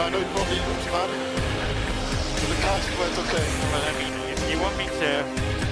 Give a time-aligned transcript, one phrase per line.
[0.00, 1.10] I know it probably looks bad.
[2.38, 3.46] But the car's quite okay.
[3.72, 5.10] Well, I mean, if you want me to,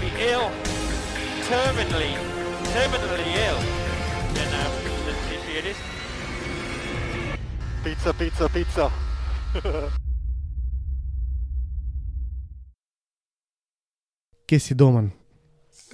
[0.02, 0.50] be ill,
[1.46, 2.12] terminally,
[2.74, 3.60] terminally ill,
[4.34, 4.72] then um,
[5.06, 5.78] let's see, see it is.
[7.84, 8.90] Pizza, pizza, pizza.
[14.46, 15.10] Kje si domen?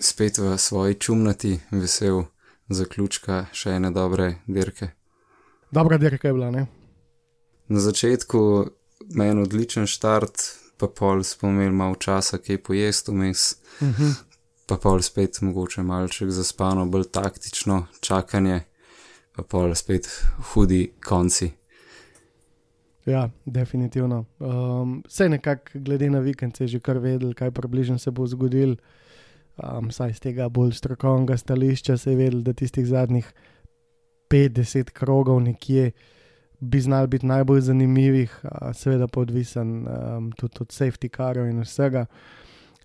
[0.00, 2.24] Spet v svoji čumnati, vesel
[2.68, 4.88] zaključka še ene dobre dirke.
[5.70, 6.81] Dobra dirka je bila, ne?
[7.68, 8.66] Na začetku
[9.14, 10.42] meni odličen start,
[10.76, 14.14] pa pol smo imeli malo časa, kaj pojesti vmes, Uh -huh.
[14.66, 18.60] pa pol spet mogoče malček zaspano, bolj taktično čakanje,
[19.36, 21.50] pa pol spet hudi konci.
[23.06, 24.24] Ja, definitivno.
[24.38, 28.26] Um, vse nekako, glede na vikend, se je že kar vedel, kaj približno se bo
[28.26, 28.76] zgodil.
[29.56, 33.32] Um, saj z tega bolj strokovnega stališča se je vedel, da tistih zadnjih
[34.30, 35.90] 50 krogov nekje
[36.62, 38.34] bi znal biti najbolj zanimivih,
[38.74, 42.06] seveda pa odvisen um, tudi od safety carov in vsega.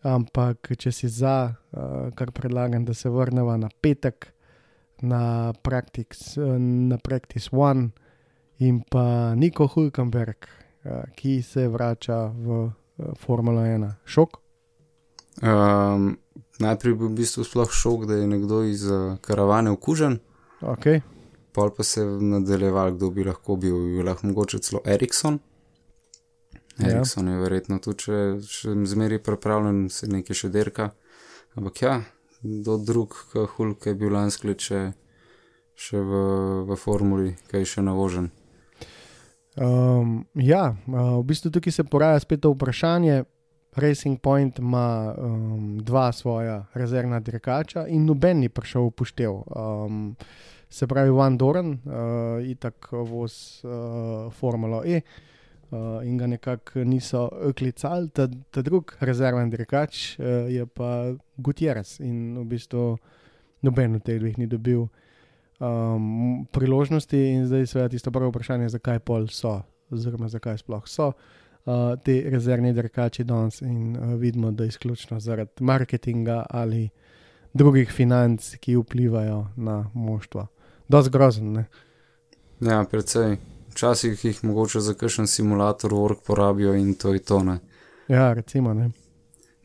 [0.08, 4.32] Ampak, če si za, uh, kar predlagam, da se vrnemo na petek,
[5.02, 6.42] na Practice,
[6.90, 7.90] na practice One
[8.60, 12.72] in pa Niko Hulkenberg, uh, ki se vrača v uh,
[13.22, 13.92] Formulo 1.
[14.06, 14.40] Šok?
[15.46, 16.16] Um,
[16.60, 20.18] najprej bi v bistvu sploh šok, da je nekdo iz uh, karavane okužen,
[20.62, 21.02] Okay.
[21.58, 25.40] Pol pa se je nadaljeval, kdo bi lahko bil, bi lahko mogoče celo Erikson.
[26.78, 26.92] Ja.
[26.92, 30.92] Erikson je verjetno tudi še, še zmeraj pripravljen, se nekaj še derka.
[31.58, 31.96] Ampak ja,
[32.46, 34.82] do drug, kot Hulk je bil lansko let še,
[35.74, 36.20] še v,
[36.70, 38.30] v formuli, kaj še navožen.
[39.58, 43.24] Um, ja, uh, v bistvu tukaj se poraja spet to vprašanje.
[43.78, 49.42] Racing Point ima um, dva svoja rezervna dirkača in noben ni prišel v poštev.
[49.50, 50.14] Um,
[50.70, 57.30] se pravi, Van Doren, uh, itak voz uh, Formula E uh, in ga nekako niso
[57.56, 62.98] klicali, ta, ta drug rezervni dirkač uh, je pa Gutierrez in v bistvu
[63.62, 64.86] noben od teh dveh ni dobil
[65.60, 69.62] um, priložnosti, in zdaj je seveda tisto prvo vprašanje, zakaj pol so,
[69.92, 73.62] oziroma zakaj sploh so uh, te rezervne dirkači danes.
[73.62, 76.90] In uh, vidimo, da je izključno zaradi marketinga ali
[77.54, 80.48] drugih financ, ki vplivajo na moštvo.
[80.88, 81.66] Dost grozen, ne?
[82.60, 83.38] Ja, predvsej.
[83.72, 87.44] Včasih jih mogoče za kakšen simulator work porabijo in to je to.
[87.44, 87.60] Ne.
[88.08, 88.92] Ja, recimo, ne.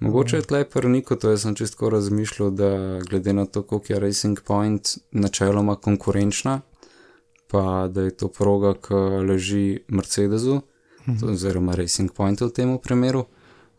[0.03, 4.01] Mogoče je tle prniko, to jaz sem čisto razmišljal, da glede na to, koliko je
[4.01, 6.61] Racing Point načeloma konkurenčna,
[7.47, 8.95] pa da je to proga, ki
[9.29, 10.61] leži Mercedesu,
[11.21, 13.25] to, oziroma Racing Pointu v tem primeru,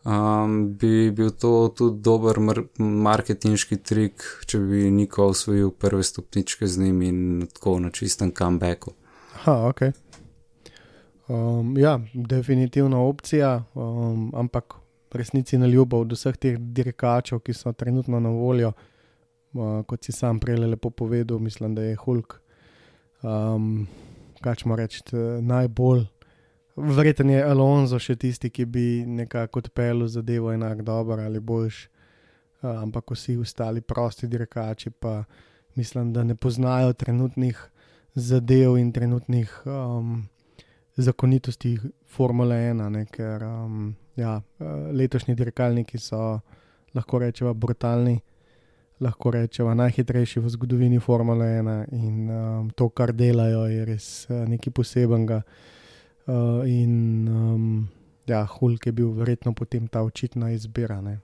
[0.04, 6.66] um, bi bil to tudi dober mar marketinški trik, če bi Niko osvojil prve stopničke
[6.66, 7.20] z njim in
[7.52, 8.94] tako na čistem comebacku.
[9.44, 9.82] Ha, ok.
[11.28, 14.74] Um, ja, definitivna opcija, um, ampak
[15.12, 18.72] resnici na ljubo od vseh teh dirkačev, ki so trenutno na voljo,
[19.54, 22.40] uh, kot si sam prej lepo povedal, mislim, da je Hulk,
[23.22, 23.86] um,
[24.40, 25.00] kaj smo reči,
[25.40, 26.04] najbolj.
[26.76, 32.70] Verjetno je Alonso še tisti, ki bi nekako odpeljal zadevo enako dobro ali boljš, uh,
[32.82, 35.24] ampak vsi ostali prosti dirkači pa
[35.74, 37.70] mislim, da ne poznajo trenutnih
[38.14, 40.26] zadev in trenutnih um,
[40.96, 44.64] zakonitosti Formule 1, ne, ker um, ja, eh,
[44.94, 46.38] letošnji dirkalniki so,
[46.94, 48.20] lahko rečemo, brutalni,
[49.00, 54.44] lahko rečemo, najhitrejši v zgodovini Formule 1 in um, to, kar delajo, je res uh,
[54.46, 55.42] nekaj posebenega.
[55.42, 55.73] Uh,
[56.26, 57.88] in um,
[58.26, 61.00] ja, Hulk je bil verjetno potem ta očitna izbira.
[61.00, 61.18] Ne.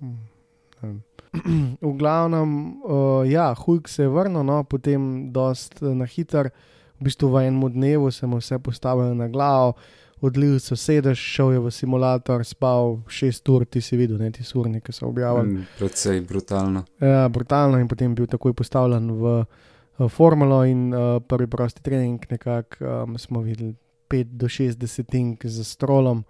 [0.00, 1.00] Mm,
[1.80, 6.50] v glavnem, uh, ja, Hulk se je vrnil, no, potem dost na hiter,
[6.98, 9.74] v bistvu v enem dnevu se mu vse postavilo na glavo,
[10.20, 14.42] odlil so sedež, šel je v simulator, spal 6 ur, ti si videl, ne ti
[14.42, 15.60] surni, ki so objavili.
[15.60, 16.82] Mm, Predvsej brutalno.
[16.98, 22.18] Ja, brutalno in potem bil takoj postavljen v uh, formulo in uh, prvi prosti trening,
[22.30, 23.76] nekako um, smo videli
[24.08, 26.24] 5 do 6 desetink za strolom.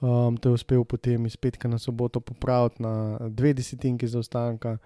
[0.00, 4.76] Um, to je uspel potem iz petka na soboto popraviti na dve desetinki zaostanka,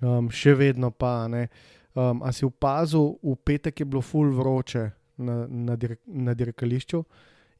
[0.00, 1.48] um, še vedno pa ne.
[1.94, 7.04] Um, a si opazil, v petek je bilo full vroče na, na, dir na dirkališču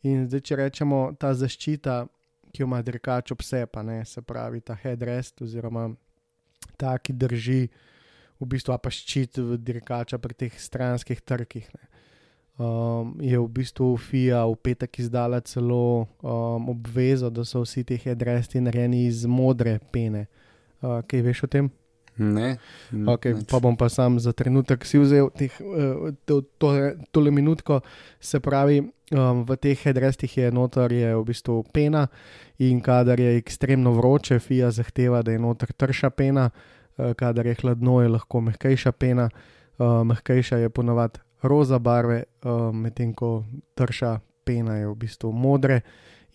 [0.08, 2.02] In zdaj, če rečemo ta zaščita,
[2.50, 5.90] ki jo ima dirkač ob sebi, se pravi ta headrest oziroma
[6.80, 7.60] ta, ki drži
[8.40, 11.68] v bistvu pa ščit dirkača pri teh stranskih trkih.
[11.76, 11.89] Ne.
[12.60, 17.96] Um, je v bistvu FIA v petek izdala celo um, obvezo, da so vsi ti
[17.96, 20.26] headresti narejeni iz modre pene.
[20.84, 21.70] Uh, kaj veš o tem?
[22.20, 22.60] Ne,
[22.92, 23.48] Okay, nič.
[23.48, 27.80] pa bom pa sam za trenutek si vzel teh, eh, to, to, tole minutko.
[28.20, 28.84] Se pravi,
[29.16, 32.12] um, v teh headrestih je noter je v bistvu pena
[32.60, 37.56] in kadar je ekstremno vroče, FIA zahteva, da je noter trša pena, uh, kadar je
[37.64, 39.30] hladno, je lahko mehkejša pena.
[39.80, 43.44] Uh, mehkejša je ponovadi roza barve, uh, medtem ko
[43.74, 45.80] trša pena je v bistvu modre.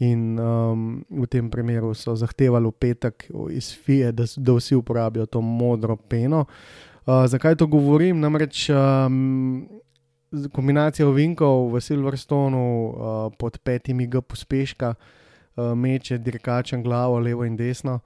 [0.04, 5.24] In um, v tem primeru so zahtevali v petek iz FIE, da, da vsi uporabijo
[5.25, 6.46] to modro peno.
[7.07, 8.19] Uh, zakaj to govorim?
[8.19, 9.63] Namreč um,
[10.52, 12.92] kombinacija ovinkov v Silverstonu uh,
[13.40, 18.02] pod petimi G pospeška uh, meče dirkačem glavo levo in desno.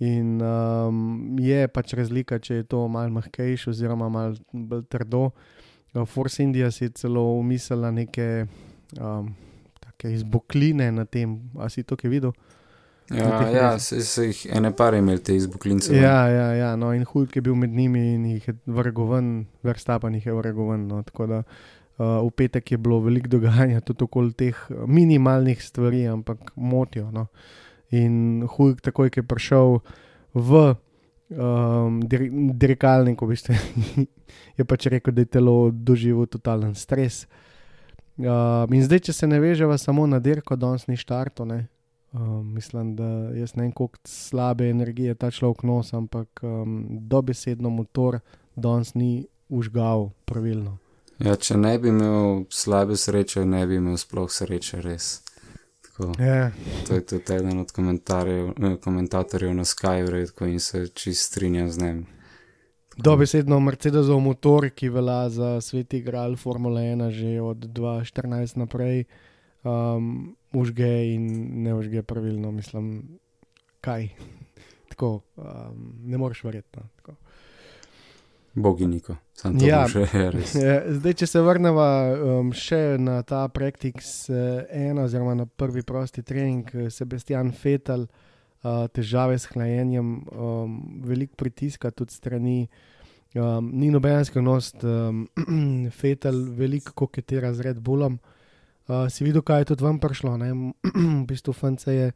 [0.00, 5.30] In um, je pač razlika, če je to malo mehkejše oziroma malo bolj trdo.
[5.30, 5.59] Uh,
[6.06, 8.46] Force India si je celo umislila neke
[9.00, 9.34] um,
[10.04, 12.32] izbokline na tem, a si to kaj videl?
[13.10, 15.96] Ja, ja se, se jih ene par imeli te izbuklince.
[15.96, 19.30] Ja, ja, ja, no, in Hulk je bil med njimi in jih je vrgel ven,
[19.66, 20.86] Verstappen jih je vrgel ven.
[20.86, 25.62] No, tako da uh, v petek je bilo veliko dogajanja tudi okoli teh uh, minimalnih
[25.62, 27.10] stvari, ampak motijo.
[27.10, 27.26] No.
[27.90, 29.80] In Hulk, takoj ko je prišel
[30.34, 30.62] v
[31.30, 32.28] um, dir
[32.60, 33.58] dirkalnik, v bistvu,
[34.58, 37.24] je pač rekel, da je telo doživel totalen stres.
[38.20, 41.64] Uh, in zdaj, če se ne veževa samo na dirko, danes ni štarto, ne,
[42.12, 43.04] Um, mislim, da
[43.38, 48.18] jaz ne vem, koliko slabe energije ta človek nosi, ampak um, dobesedno motor
[48.56, 50.78] danes ni užgal pravilno.
[51.18, 55.20] Ja, če ne bi imel slabe sreče, ne bi imel sploh sreče, res.
[56.00, 56.50] Tako, Ja,
[56.88, 62.06] to je tudi eden od eh, komentatorjev na Skype in se čist strinjam z njim.
[62.96, 69.04] dobesedno Mercedesov motor, ki velja za svet igral Formule 1 že od 2014 naprej,
[69.64, 71.26] um, užge in
[71.62, 73.18] ne užge pravilno, mislim,
[73.80, 74.08] kaj.
[74.90, 76.68] Tako, um, ne moreš verjeti.
[76.76, 77.12] No, tako.
[78.54, 79.84] Boginiko, sam to Ja.
[79.84, 79.88] ja.
[79.88, 80.54] še res.
[80.58, 81.84] Eh, Zdaj, če se vrnemo
[82.40, 88.08] um, še na ta Practice 1, oziroma na prvi prosti trening, eh, Sebastian Fetel,
[88.64, 92.58] uh, težave s hlajenjem, um, veliko pritiska tudi strani.
[93.38, 95.28] Um, ni noben skrivnost, um,
[96.00, 98.18] Fetel veliko koketira z Red Bullom.
[98.90, 100.34] Uh, si videl, kaj je tudi vam prišlo?
[101.22, 102.10] V bistvu Fance je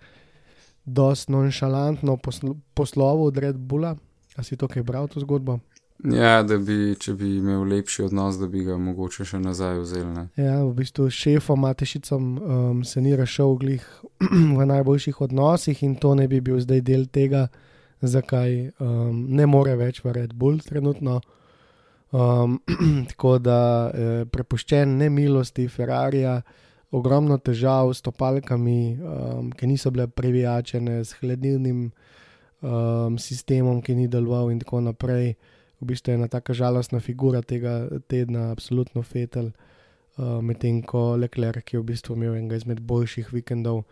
[0.85, 3.95] dosti nonšalantno poslo posloval od Red Bulla.
[4.35, 5.61] A si to kaj bral, to zgodbo?
[6.03, 10.09] Ja, da bi, če bi imel lepši odnos, da bi ga mogoče še nazaj vzel.
[10.11, 10.25] Ne?
[10.37, 13.85] Ja, v bistvu s šefom Matešicom um, se ni rešil glih
[14.59, 17.47] v najboljših odnosih in to ne bi bil zdaj del tega,
[18.03, 21.21] zakaj um, ne more več v Red Bull trenutno.
[22.15, 22.61] Um,
[23.11, 26.37] tako da eh, prepuščen nemilosti Ferrarija,
[26.95, 34.07] ogromno težav s topalkami, um, ki niso bile previjačene, s hladilnim um, sistemom, ki ni
[34.11, 35.33] deloval in tako naprej.
[35.81, 39.51] V bistvu ena tako žalostna figura tega tedna, absolutno fetel.
[40.17, 43.83] Uh, Medtem ko Leclerc je v bistvu imel enega izmed boljših vikendov,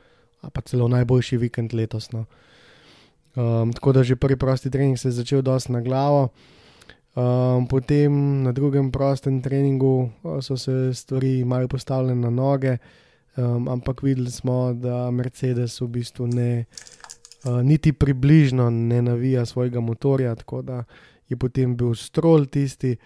[0.53, 2.13] pa celo najboljši vikend letos.
[2.13, 2.27] No.
[3.35, 6.29] Um, tako da že prvi prosti trening se je začel dosti na glavo.
[7.15, 12.79] Um, potem na drugem prostem treningu uh, so se stvari malo postavile na noge,
[13.37, 16.65] um, ampak videli smo, da Mercedes v bistvu ne,
[17.45, 20.85] uh, niti približno ne navija svojega motorja, tako da
[21.33, 22.97] je potem bil strol tisti.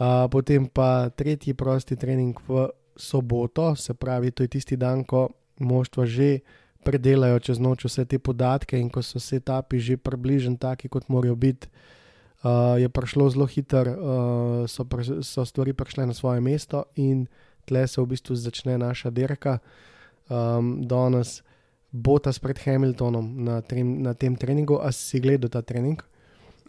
[0.00, 5.28] Uh, potem pa tretji prosti trening v soboto, se pravi, to je tisti dan, ko
[5.60, 6.40] moštva že
[6.80, 11.08] predelajo čez noč vse te podatke in ko so se etapi že približni, taki kot
[11.12, 11.68] morajo biti.
[12.40, 17.28] Uh, je prišlo zelo hitro, uh, so, pr so stvari prišle na svoje mesto, in
[17.68, 19.60] tle se v bistvu začne naša dirka.
[20.32, 21.44] Um, danes
[21.92, 26.00] bo ta spred Hamiltonom na, trem, na tem treningu, a si gledal ta trening?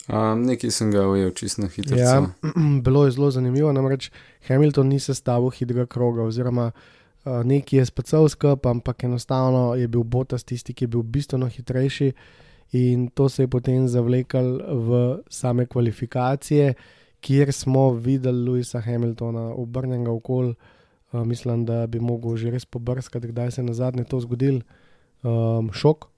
[0.10, 1.98] Um, nekaj sem ga ujel čisto hitro.
[1.98, 2.18] Ja,
[2.86, 4.10] bilo je zelo zanimivo, namreč
[4.48, 10.04] Hamilton ni sestavil hitrega kroga, oziroma uh, neki je spacal skup, ampak enostavno je bil
[10.04, 12.12] Botas tisti, ki je bil bistveno hitrejši.
[12.72, 14.42] In to se je potem zavleklo
[14.88, 16.74] v same kvalifikacije,
[17.22, 20.56] kjer smo videli Louisa Hamiltona obrnjenega okoli.
[21.12, 24.62] Uh, mislim, da bi mogel že res pobrskati, kdaj se je na zadnje to zgodil.
[25.22, 26.11] Um, šok.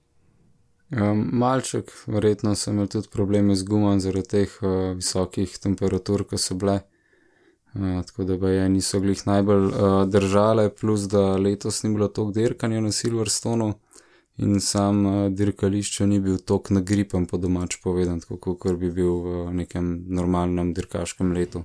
[0.94, 6.38] Um, malček, verjetno sem imel tudi probleme z gumom zaradi teh uh, visokih temperatur, ki
[6.38, 6.82] so bile.
[7.74, 12.38] Uh, tako da je niso glih najbolj uh, držale, plus da letos ni bilo toliko
[12.38, 13.72] dirkanja na Silverstonu
[14.38, 19.44] in sam uh, dirkališče ni bil toliko nagripen, po domač povedan, kot bi bil v
[19.64, 21.64] nekem normalnem dirkaškem letu.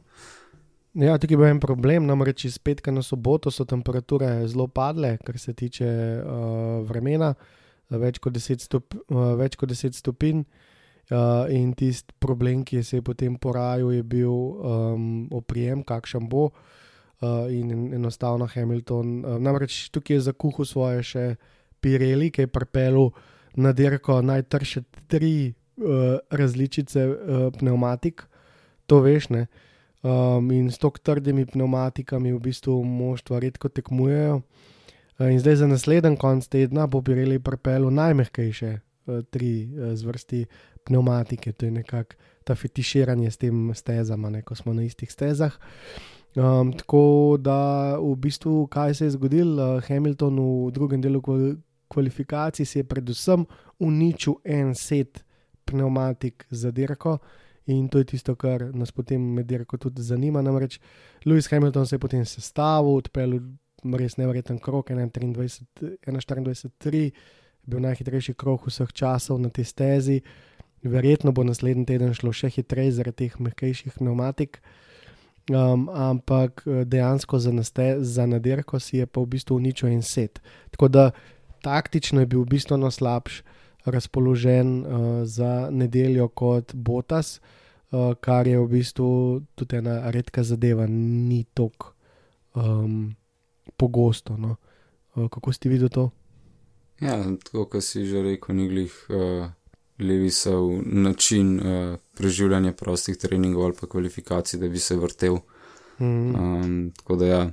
[0.97, 5.19] Ja, tukaj je bil en problem, namreč iz petka na soboto so temperature zelo padle,
[5.21, 7.35] kar se tiče uh, vremena,
[7.97, 10.43] več kot 10, stop, uh, več kot 10 stopinj.
[11.09, 16.51] Uh, in tisti problem, ki se je potem porajal, je bil um, oprijem, kakšen bo.
[17.19, 21.23] Uh, in enostavno Hamilton, uh, namreč tukaj je zakuhal svoje še
[21.81, 23.09] Pirelli, ki je pripeljal
[23.57, 28.27] na dirko najtrše tri uh, različice uh, pneumatik,
[28.85, 29.47] to veš ne.
[30.05, 34.43] Um, in s tako trdimi pneumatikami v bistvu moštva redko tekmujejo.
[34.43, 34.69] Uh,
[35.19, 40.45] in zdaj za naslednji konc tedna bo Pirelli pripeljal najmehkejše uh, tri uh, zvrsti
[40.83, 45.53] pneumatike, to je nekako ta fetiširanje s tem stezama, ne, ko smo na istih stezah.
[46.35, 51.21] Um, tako da v bistvu, kaj se je zgodilo, uh, Hamilton v drugem delu
[51.87, 53.45] kvalifikacij si je predvsem
[53.79, 55.23] uničil en set
[55.65, 57.17] pneumatik za dirko.
[57.65, 60.41] In to je tisto, kar nas potem med dirko tudi zanima.
[60.41, 60.79] Namreč
[61.25, 63.39] Lewis Hamilton se je potem sestavil, odpeljal
[63.83, 67.11] res nevreten krok, 1-24-3,
[67.69, 70.21] bil najhitrejši krok vseh časov na tej stezi.
[70.83, 74.61] Verjetno bo naslednji teden šlo še hitreje zaradi teh mehkejših pneumatik.
[75.49, 80.05] Um, ampak eh, dejansko za, naste, za nadirko si je pa v bistvu uničil en
[80.05, 80.41] set.
[80.69, 81.11] Tako da
[81.65, 83.43] taktično je bil bistveno slabši
[83.89, 87.39] razpoložen uh, za nedeljo kot Botas,
[87.91, 91.93] uh, kar je v bistvu tudi ena redka zadeva, ni tako
[92.53, 93.15] um,
[93.79, 94.37] pogosto.
[94.37, 94.55] No.
[95.15, 96.09] Uh, kako ste videli to?
[96.99, 99.47] Ja, tako kot si že rekel, ni glih uh,
[99.99, 105.39] levi so način uh, preživljanja prostih treningov ali pa kvalifikacij, da bi se vrtel.
[105.99, 106.35] Mm.
[106.35, 107.51] Um, tako da ja.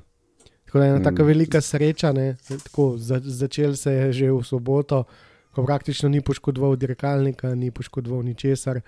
[0.64, 1.26] Tako da je ena tako mm.
[1.26, 2.12] velika sreča,
[2.64, 5.04] tako, za, začel se je že v soboto,
[5.54, 8.80] ko praktično ni poškodoval dirkalnika, ni poškodoval ničesar,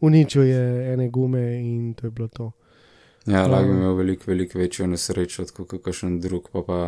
[0.00, 2.52] uničil je ene gume in to je bilo to.
[3.26, 6.78] Ja, lahko bi imel veliko, veliko večjo nesrečo, kot kakšen drug, pa, pa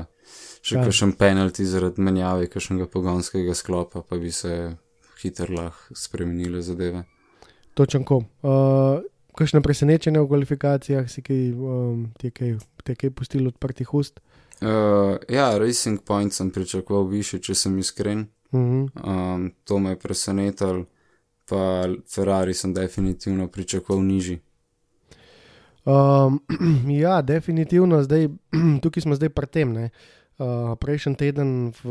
[0.64, 0.84] še ja.
[0.84, 4.74] kakšen penalti zaradi menjave, kakšnega pogonskega sklopa, pa bi se
[5.22, 7.04] hitro lahko spremenile zadeve.
[7.78, 8.26] Točen kom.
[8.42, 9.02] Uh,
[9.38, 14.20] kakšne presenečenje v kvalifikacijah si kaj, um, ti kaj, kaj pustili odprtih ust?
[14.62, 18.26] Uh, ja, Racing Point sem pričakoval više, če sem iskren.
[18.54, 20.84] Um, to me je presenetilo,
[21.50, 24.38] pa Ferrari sem definitivno pričakoval nižji.
[25.84, 26.40] Um,
[27.04, 28.28] ja, definitivno, zdaj,
[28.82, 29.68] tukaj smo zdaj pri tem.
[29.74, 31.90] Uh, Prejšnji teden, v,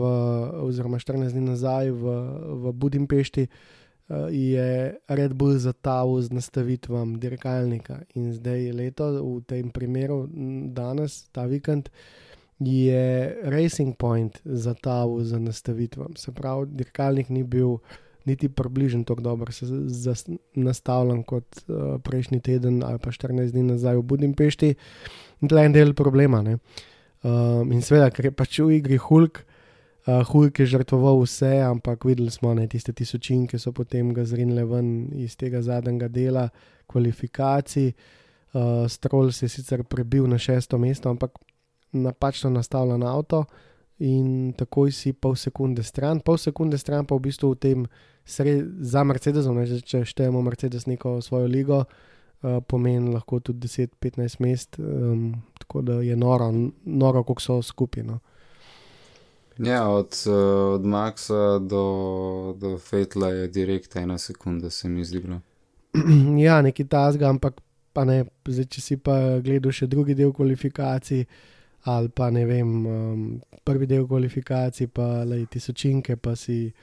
[0.65, 2.03] oziroma 14 dni nazaj v,
[2.59, 9.39] v Budimpešti, uh, je Red Bull zatavil z nastavitvam dirkalnika in zdaj je leto, v
[9.47, 10.27] tem primeru,
[10.75, 11.87] danes, ta vikend.
[11.87, 12.23] Uh,
[12.59, 16.15] je Racing Point za ta z nastavitvam.
[16.15, 17.77] Se pravi, dirkalnik ni bil
[18.25, 19.51] niti približno tako dobro
[20.55, 24.75] nastavljen kot uh, prejšnji teden ali pa 14 dni nazaj v Budimpešti.
[25.41, 26.43] In to je en del problema.
[26.43, 29.43] Um, in seveda, ker je pač v igri Hulk.
[30.07, 34.65] Uh, Hulk je žrtvoval vse, ampak videli smo ne, tiste tisočinke, so potem ga zrinile
[34.67, 36.49] ven iz tega zadnjega dela
[36.87, 37.93] kvalifikacij.
[38.53, 41.39] Uh, Stroll se je sicer prebil na šesto mesto, ampak
[41.91, 43.45] napačno nastavljen avto
[44.03, 47.79] in takoj si pol sekunde stran, pol sekunde stran pa v bistvu v tem
[48.27, 54.43] sred, za Mercedesom, ne, če štejemo Mercedes neko svojo ligo, uh, pomeni lahko tudi 10-15
[54.43, 56.51] mest, um, tako da je noro,
[56.83, 58.19] noro koliko so skupino.
[59.57, 61.85] Ja, od, uh, od Maxa do,
[62.59, 65.21] do Fetla je direkt ena sekunda, se mi zdi.
[66.47, 67.61] ja, neki tasga, ampak
[67.93, 71.52] pa ne, zdaj, če si pa gledal še drugi del kvalifikacij, uh,
[71.83, 76.73] ali pa ne vem, um, prvi del kvalifikacij, pa le tisočinke, pa si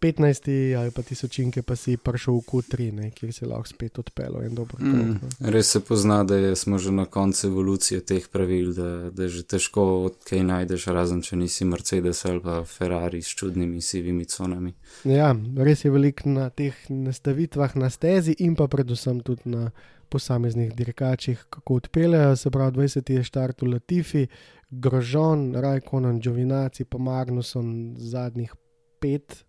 [0.00, 4.40] 15, ali pa tisočinke, pa si prišel v Q3, ne, kjer se lahko spet odpelo
[4.40, 4.80] in dobro.
[4.80, 5.20] Mm,
[5.52, 9.28] res se pozna, da je, smo že na koncu evolucije teh pravil, da, da je
[9.28, 9.84] že težko
[10.24, 14.72] kaj najdeš, razen če nisi Mercedes ali pa Ferrari s čudnimi sivimi conami.
[15.04, 19.68] Ja, res je velik na teh nastavitvah na stezi in pa predvsem tudi na
[20.10, 22.36] posameznih dirkačih, kako odpeljejo.
[22.36, 24.26] Se pravi, 20 je štart v Latifi,
[24.70, 28.54] Grožon, Rajkonon, Džovinaci, pa Magnuson, zadnjih
[29.00, 29.44] pet,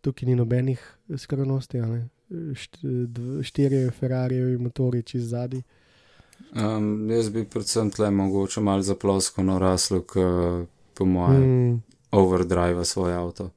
[0.00, 0.80] tukaj ni nobenih
[1.16, 1.82] skrivnosti,
[3.42, 5.62] štiri Ferrarijevi motori čez zadnji.
[6.54, 10.12] Um, jaz bi predvsem tle mogoče malo zaplosko na raslog,
[10.94, 11.82] po mojem, mm.
[12.10, 13.50] overdrive svoj avto.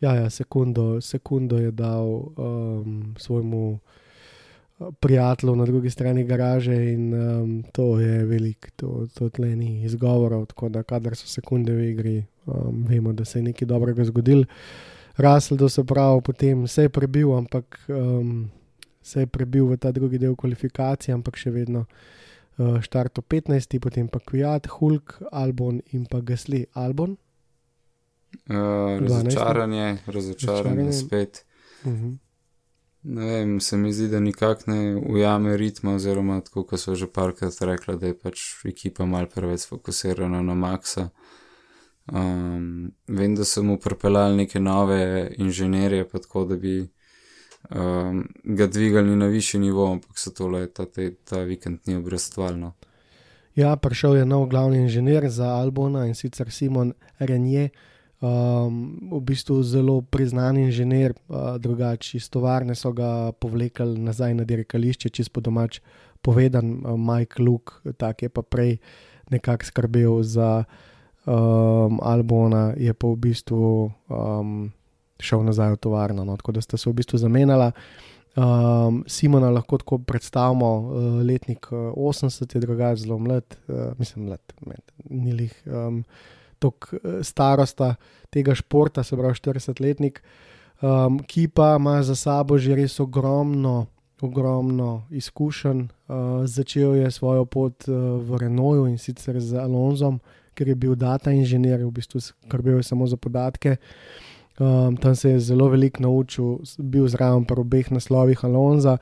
[0.00, 3.78] Ja, ja sekundo, sekundo je dal um, svojemu
[5.00, 10.46] prijateljev na drugi strani garaže in um, to je velik, to, to tle ni izgovorov,
[10.46, 14.44] tako da kadar so sekunde v igri, um, vemo, da se je nekaj dobrega zgodilo.
[15.16, 18.50] Rasel, da se pravi, potem se je prebil, ampak um,
[19.02, 24.08] se je prebil v ta drugi del kvalifikacije, ampak še vedno uh, štarto 15, potem
[24.08, 27.16] pa Kviat, Hulk, Albon in pa Gasli Albon.
[28.48, 31.44] Uh, razočaranje, razočaranje spet.
[31.84, 32.16] Uh -huh.
[33.02, 37.08] Ne vem, se mi zdi, da nikak ne ujame ritma, oziroma tako, kot so že
[37.10, 41.08] parkrat rekla, da je pač ekipa mal preveč fokusirana na Maxa.
[42.12, 46.76] Um, vem, da so mu pripeljali neke nove inženirje, pa tako, da bi
[47.70, 52.72] um, ga dvigali na višji nivo, ampak se tole ta, ta, ta vikend ni obrestvalno.
[53.54, 57.68] Ja, prišel je nov glavni inženir za Albona in sicer Simon Renje
[58.22, 64.46] um, v bistvu zelo priznan inženir, uh, drugače iz tovarne so ga povlekli nazaj na
[64.46, 65.82] dirkališče, čez po domač
[66.22, 68.78] povedan, uh, Mike Luke, tak je pa prej
[69.30, 70.64] nekako skrbel za
[71.26, 74.70] um, Albona, je pa v bistvu um,
[75.22, 77.72] šel nazaj v tovarno, no, tako da sta se v bistvu zamenjala.
[78.32, 84.30] Um, Simona lahko tako predstavimo, uh, letnik uh, 80 je drugače zelo mlad, uh, mislim,
[84.30, 84.40] mlad,
[85.10, 85.52] ni lih.
[85.66, 86.04] Um,
[86.62, 87.94] tok eh, starosta
[88.32, 90.22] tega športa, se pravi 40-letnik,
[90.82, 93.86] um, ki pa ima za sabo že res ogromno,
[94.22, 95.82] ogromno izkušenj.
[95.82, 100.20] Uh, začel je svojo pot uh, v Renoju in sicer z Alonzom,
[100.54, 103.76] ker je bil data inženir, v bistvu skrbel je samo za podatke.
[104.60, 108.98] Um, tam se je zelo veliko naučil, bil zraven pri obeh naslovih Alonza.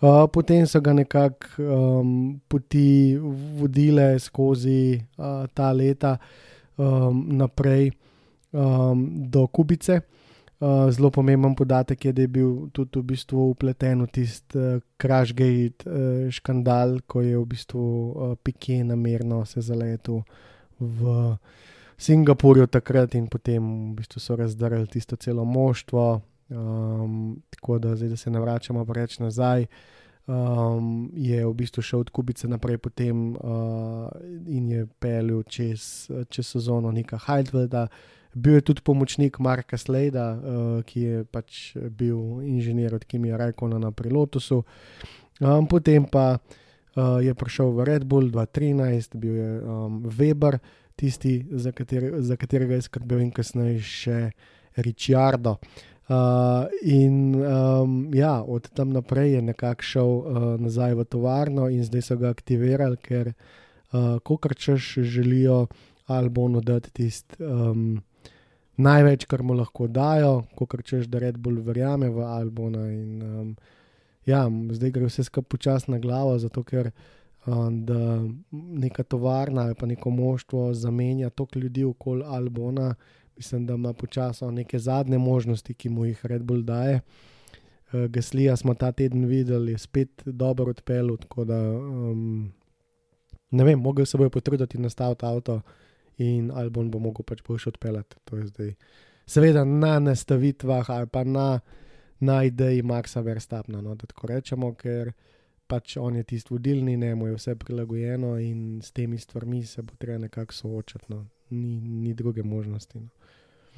[0.00, 3.16] Uh, potem so ga nekako um, poti
[3.60, 6.50] vodile skozi uh, ta leta, uh,
[6.80, 7.92] um, naprej
[8.52, 10.00] um, do Kubice.
[10.60, 14.80] Uh, zelo pomemben podatek je, da je bil tudi v bistvu upleten v tisti uh,
[15.00, 20.20] Crashgate uh, škandal, ko je v bistvu uh, Pike namerno se zaletel
[20.80, 21.36] v
[22.00, 26.20] Singapurju takrat in potem v bistvu so razdarili tisto celo moštvo.
[26.50, 29.62] Um, tako da zdaj, da se ne vračamo preveč nazaj.
[29.62, 29.99] Uh,
[30.30, 34.08] um, je v bistvu šel od Kubice naprej potem, uh,
[34.46, 37.88] in je pelil čez, čez sezono Nika Heidvelda.
[38.34, 43.78] Bil je tudi pomočnik Marka Slejda, uh, ki je pač bil inženir od Kimija Rajkona
[43.78, 44.62] na Prilotusu.
[45.40, 50.60] Um, potem pa uh, je prišel v Red Bull 2013, bil je um, Weber,
[50.94, 54.18] tisti, za, kater, za katerega je skrbel in kasneje še
[54.78, 55.58] Ricciardo.
[55.58, 60.24] Uh, Uh, in um, ja, od tam naprej je nekako šel uh,
[60.58, 65.66] nazaj v tovarno, in zdaj so ga aktivirali, ker uh, ko kar češ želijo
[66.10, 68.02] Albonu dati tisti um,
[68.74, 72.88] največ, kar mu lahko dajo, ko kar češ da Red Bull verjame v Albona.
[72.90, 73.54] In, um,
[74.26, 76.90] ja, zdaj gre vse skupaj počasi na glavo, zato ker
[77.46, 77.86] um,
[78.50, 82.94] neka tovarna ali pa neko moštvo zamenja toliko ljudi okoli Albona
[83.40, 87.00] mislim, da ima počasno neke zadnje možnosti, ki mu jih Red Bull daje.
[87.92, 91.16] Uh, Gaslija smo ta teden videli, spet dobro odpeljal.
[91.16, 92.52] Tako da um,
[93.50, 95.60] ne vem, mogel se bojo potruditi in nastaviti avto,
[96.18, 98.16] in Albon bo mogel pač boljše odpeljati.
[98.24, 98.74] To je zdaj.
[99.26, 101.60] Seveda na nastavitvah ali pa na,
[102.20, 105.12] na ideji Maxa Verstapna, no, da tako rečemo, ker
[105.66, 109.82] pač on je tisti vodilni, ne mu je vse prilagojeno in s temi stvarmi se
[109.82, 111.04] bo treba nekako soočati.
[111.08, 111.26] No.
[111.50, 112.98] Ni, ni druge možnosti.
[112.98, 113.08] No.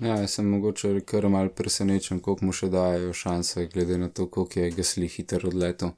[0.01, 4.61] Ja, sem mogoče kar mal presenečen, koliko mu še dajo šanse, glede na to, koliko
[4.61, 5.93] je gasli hiter odletel.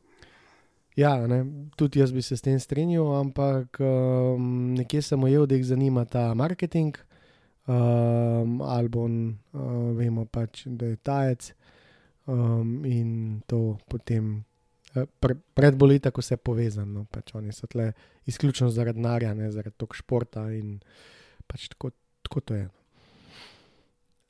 [0.96, 1.40] Ja, ne,
[1.76, 6.04] tudi jaz bi se s tem strinjal, ampak um, nekje sem ujel, da jih zanima
[6.06, 6.98] ta marketing.
[7.66, 11.48] Um, Albon, uh, vemo pač, da je tajec
[12.28, 14.44] um, in to potem
[14.92, 17.06] uh, pre, predboli tako vse povezano.
[17.10, 17.90] Pač oni so tle
[18.28, 20.76] izključno zaradi narja, ne zaradi tog športa in
[21.48, 22.68] pač tako, tako to je.
[22.68, 22.83] No.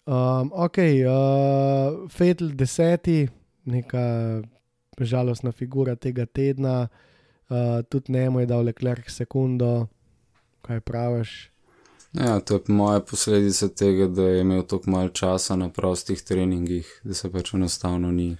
[0.06, 3.28] Um, ok, uh, Fatal 10,
[3.64, 4.42] neka
[5.00, 6.88] žalostna figura tega tedna,
[7.48, 9.86] uh, tudi ne moj dal leklerk sekundo,
[10.62, 11.50] kaj praviš.
[12.12, 17.00] Ja, to je moja posledica tega, da je imel tako malo časa na prostih treningih,
[17.04, 18.36] da se pač enostavno ni,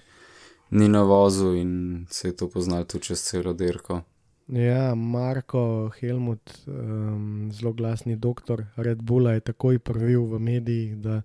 [0.69, 4.01] ni na vozu in se je to poznal tudi čez celo dirko.
[4.47, 11.21] Ja, Marko Helmut, um, zelo glasni doktor Red Bulla, je takoj prvil v medijih, da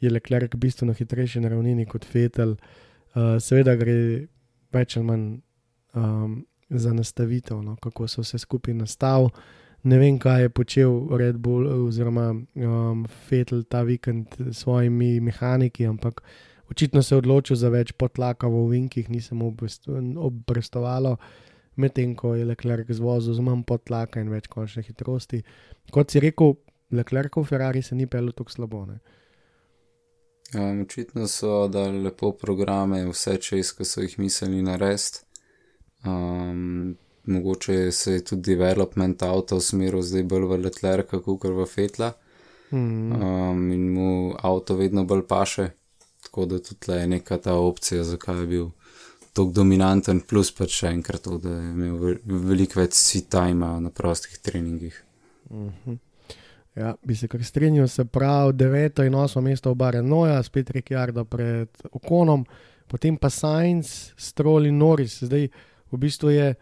[0.00, 2.54] je Leclerc bistveno hitrejši na ravnini kot Fetel.
[3.14, 4.28] Uh, seveda gre
[4.72, 5.26] več ali manj
[5.94, 6.38] um,
[6.70, 9.34] za nastavitev, no, kako so vse skupaj nastavili.
[9.82, 15.86] Ne vem, kaj je počel Red Bull oziroma um, Fetel ta vikend s svojimi mehaniki,
[15.86, 16.22] ampak
[16.70, 21.18] očitno se je odločil za več potlaka v Vinkih, nisem obrestovalo,
[21.82, 25.42] medtem ko je Leclerc zvozil z manj potlaka in več končne hitrosti.
[25.92, 26.54] Kot si rekel,
[26.92, 28.84] Leclerc v Ferrari se ni pel tako slabo.
[28.86, 29.00] Ne?
[30.54, 35.24] Um, očitno so dali lepo programe, vse čez, ki so jih mislili narediti.
[36.04, 42.12] Um, mogoče se je tudi development avta usmeril zdaj bolj v Leclerca, kot v Fetla.
[42.72, 43.12] Mm.
[43.12, 45.70] Um, in mu avto vedno bolj paše,
[46.24, 48.70] tako da tudi tle je neka ta opcija, zakaj je bil
[49.32, 53.90] tako dominanten, plus pa še enkrat to, da je imel ve- veliko več svitajma na
[53.90, 55.02] prostih treningih.
[55.50, 55.98] Mhm.
[56.74, 61.24] Ja, bi se kar strinjal, se pravi, deveto in osmo mesto oba Renoja, spet Ricciardo
[61.24, 62.46] pred Okonom,
[62.88, 65.18] potem pa Sainz, Stroll in Norris.
[65.22, 65.48] Zdaj
[65.92, 66.54] v bistvu je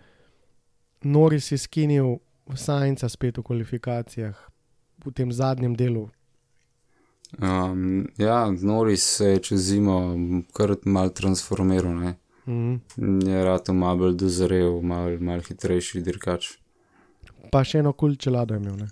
[1.02, 2.18] Norris izkinil
[2.56, 4.34] Sainza spet v kvalifikacijah,
[5.06, 6.08] v tem zadnjem delu.
[7.38, 10.16] Um, ja, Norris se je čez zimo
[10.52, 12.16] kar mal transformiral, ne?
[12.50, 13.28] Mhm.
[13.28, 16.48] je rado malo bolj dozorel, malo mal hitrejši dirkač.
[17.52, 18.76] Pa še eno kul čelado je imel.
[18.76, 18.88] Ne?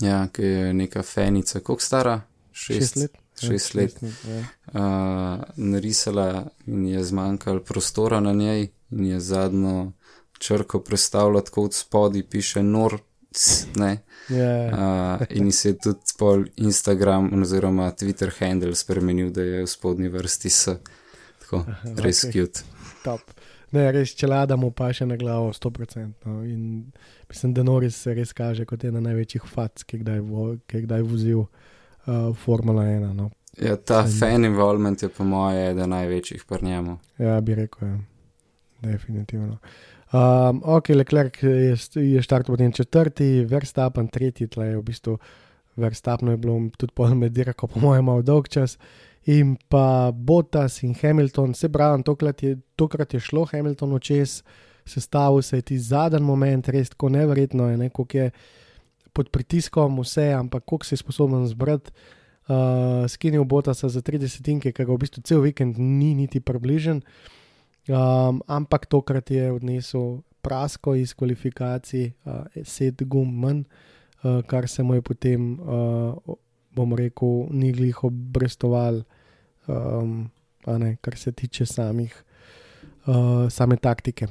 [0.00, 2.20] Ja, ki je neka fenica, koliko stara?
[2.52, 3.18] Šest, Šest let.
[3.40, 3.96] Šest Ja, let.
[4.02, 4.40] Ja.
[4.74, 9.92] Uh, narisala in je zmanjkalo prostora na njej, in je zadnjo
[10.38, 12.98] črko predstavila tako od spodaj, piše Nor.
[13.76, 19.62] Ne, Ja, uh, in se je tudi pol Instagram oziroma Twitter handle spremenil, da je
[19.62, 20.68] v spodnji vrsti S.
[21.42, 21.64] Tako,
[21.96, 22.32] res okej.
[22.32, 22.62] cute.
[23.04, 23.34] Top.
[23.74, 26.04] Ne, res čelada mu pa še na glavo, 100%.
[26.26, 26.40] No.
[26.46, 26.92] In
[27.30, 30.84] mislim, da Norris se res kaže kot ena največjih fac, ki je kdaj, vo, ki
[30.86, 33.10] kdaj vozil uh, Formula 1.
[33.18, 33.30] No.
[33.60, 36.98] Ja, ta Sem- fan involvement je po moje eden največjih pri njemu.
[37.22, 37.98] Ja, bi rekel, ja.
[38.90, 39.58] definitivno.
[40.14, 45.18] Um, ok, Leclerc je, je štartil potem četrti, Verstappen tretji, tle je v bistvu
[45.76, 48.78] Verstappen je bilo tudi pol med dirko, po mojem, dolg čas.
[49.26, 54.42] In pa Bottas in Hamilton, se pravi, tokrat je, tokrat je šlo Hamiltonu čez,
[54.86, 58.30] sestavil se je ti zadnji moment, res tako neverjetno je, ne, koliko je
[59.12, 61.90] pod pritiskom vse, ampak koliko si sposoben zbrati.
[62.44, 67.00] Uh, skinil Bottasa za 30 tinke, ki ga v bistvu cel vikend ni niti približen.
[67.88, 73.64] Um, ampak tokrat je odnesel prasko iz kvalifikacij, uh, sedem gum manj,
[74.20, 76.36] uh, kar se mu je potem, uh,
[76.74, 79.02] bom rekel, ni glih obrestoval,
[79.66, 80.30] um,
[80.66, 82.14] ne, kar se tiče samih,
[83.06, 84.28] uh, same taktike.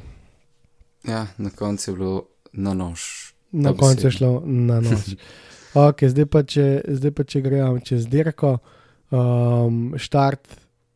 [1.08, 3.34] Ja, na koncu je bilo na nož.
[3.51, 5.15] Na koncu je šlo na noč.
[5.73, 8.60] Okay, zdaj, pa če, zdaj pa če gremo čez dirko,
[9.10, 10.51] um, štart,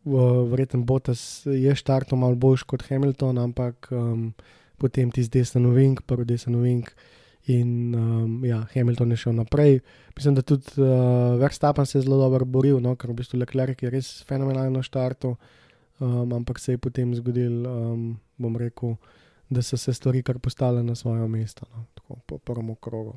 [0.06, 4.28] uh, verjetno Botas je štartal malo boljš kot Hamilton, ampak um,
[4.78, 6.92] potem ti zdaj se novink, prvi desen novink.
[7.48, 9.80] In um, ja, Hamilton je šel naprej.
[10.16, 13.84] Mislim, da tudi uh, Verstappen se je zelo dobro boril, no, ker v bistvu Leclerc
[13.84, 15.38] je res fenomenalno štartal,
[16.00, 18.98] um, ampak se je potem zgodil, um, bom rekel,
[19.50, 23.16] da so se stvari kar postale na svoje mesto, no, tako po prvem krogu.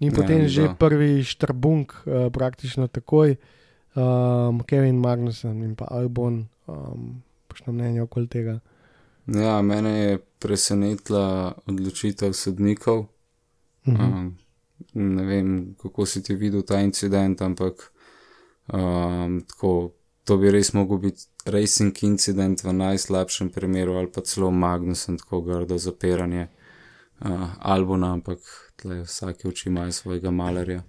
[0.00, 0.74] In Ja, potem že da.
[0.74, 3.36] prvi štrbunk, uh, praktično takoj,
[3.94, 8.58] um, Kevin Magnussen in pa Albon, um, pošto mnenje okoli tega.
[9.26, 13.06] Ja, mene je presenetila odločitev sodnikov.
[13.88, 14.04] Mhm.
[14.04, 14.36] Um,
[14.94, 17.92] ne vem, kako si ti videl ta incident, ampak
[18.72, 19.92] um, tako,
[20.24, 25.40] to bi res mogel biti racing incident v najslabšem primeru, ali pa celo Magnusen, tako
[25.46, 28.38] grdo zapiranje uh, Albona, ampak
[28.76, 30.82] tle vsake oči imajo svojega malerja.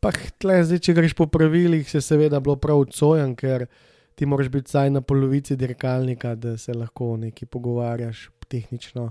[0.00, 3.66] Pa tle, zdaj, če greš po pravilih, se seveda bilo prav odsojen, ker
[4.14, 9.10] ti moraš biti vsaj na polovici dirkalnika, da se lahko nekaj pogovarjaš tehnično,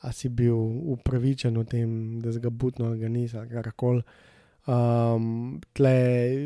[0.00, 0.56] a si bil
[0.94, 1.90] upravičen v tem,
[2.22, 4.02] da si ga butno ali ga nisi, ali karkoli.
[4.68, 5.96] Um, tle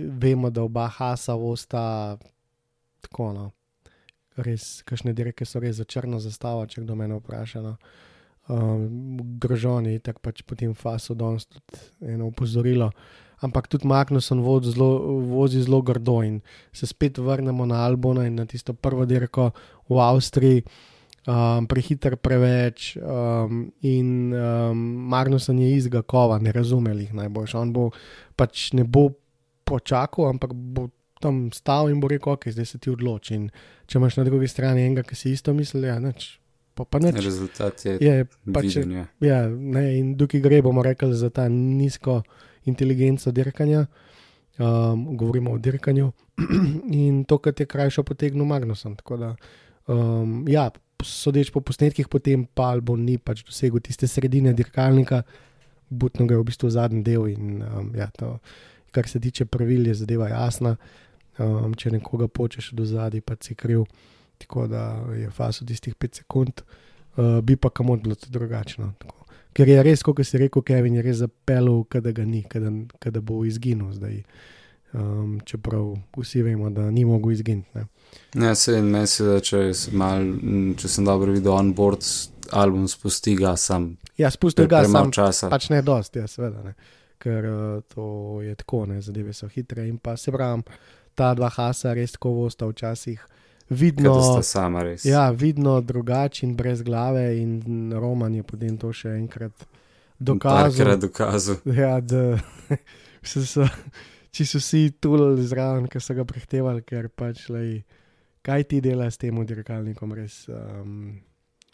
[0.08, 2.16] vemo, da oba hasa vosta
[3.02, 3.50] tako, no,
[4.36, 7.62] res, kakšne dirke so res za črno zastavo, če kdo me vpraša.
[7.64, 7.76] No.
[8.50, 12.90] Um, Grožoni, tako pač potem faso danes tudi eno opozorilo.
[13.42, 16.40] Ampak tudi Magnuson vozi zelo, vozi zelo grdo in
[16.72, 19.50] se spet vrnemo na Albona in na tisto prvo dirko
[19.90, 20.62] v Avstriji,
[21.26, 27.54] um, prehiter preveč um, in um, Magnuson je izga kova, ne razumeli jih najbolj.
[27.58, 27.90] On bo
[28.36, 29.10] pač ne bo
[29.64, 30.88] počakal, ampak bo
[31.22, 33.38] tam stal in bo rekel, ok, zdaj se ti odloči.
[33.38, 33.50] In
[33.86, 36.42] če imaš na drugi strani enega, ki si isto misli, ja, nič.
[36.74, 37.20] Pa, pa nič.
[37.20, 38.96] Rezultat je Je pač, viden.
[38.96, 39.04] Ja.
[39.22, 42.22] ja, ne, in tukaj gre, bomo rekli, za ta nizko
[42.66, 43.86] inteligenco dirkanja.
[44.60, 46.10] Um, govorimo o dirkanju
[47.06, 48.98] in to, kar je krajšo potegnil Magnuson.
[48.98, 49.30] Tako da,
[49.88, 50.68] um, ja,
[51.06, 55.22] sodeč po posnetkih, potem pa Albon ni pač dosegel tiste sredine dirkalnika,
[55.90, 58.38] butno ga je v bistvu zadnji del in um, ja, to,
[58.92, 60.76] kar se tiče pravil, je zadeva jasna.
[61.38, 63.86] um, če nekoga počeš do zadaj, pa si kriv,
[64.38, 66.62] tako da je faso tistih 5 sekund,
[67.16, 68.92] uh, bi pa kamot bilo drugačno.
[68.98, 69.26] Tako.
[69.52, 72.44] Ker je res, kot si rekel, Kevin je res zapeljal, da ga ni,
[73.04, 74.22] da bo izginil zdaj.
[74.92, 77.68] Um, čeprav vsi vemo, da ni mogel izginiti.
[78.34, 79.62] Ne, se in meni se da, če,
[79.96, 80.26] mal,
[80.76, 82.04] če sem dobro videl on board,
[82.52, 83.94] album spusti ga sam.
[84.20, 85.12] Ja, spusti ga sam.
[85.12, 85.48] Časa.
[85.48, 86.60] Pač ne dosti, ja, seveda.
[86.66, 86.74] Ne.
[87.22, 88.06] Ker uh, to
[88.44, 89.86] je tako, ne, zadeve so hitre.
[89.88, 90.60] In pa se pravi,
[91.16, 93.22] ta dva hasa res tako vosta včasih.
[93.72, 99.64] Vidno, sama, ja, vidno drugače in brez glave, in Roman je potem to še enkrat
[100.18, 100.96] dokazal.
[101.00, 101.56] dokazal.
[101.64, 102.36] Ja, da
[103.22, 103.68] so, so,
[104.32, 107.82] če so vsi tulili zraven, ki so ga prehtevali, ker pač le,
[108.46, 111.20] kaj ti dela s tem dirkalnikom, res um,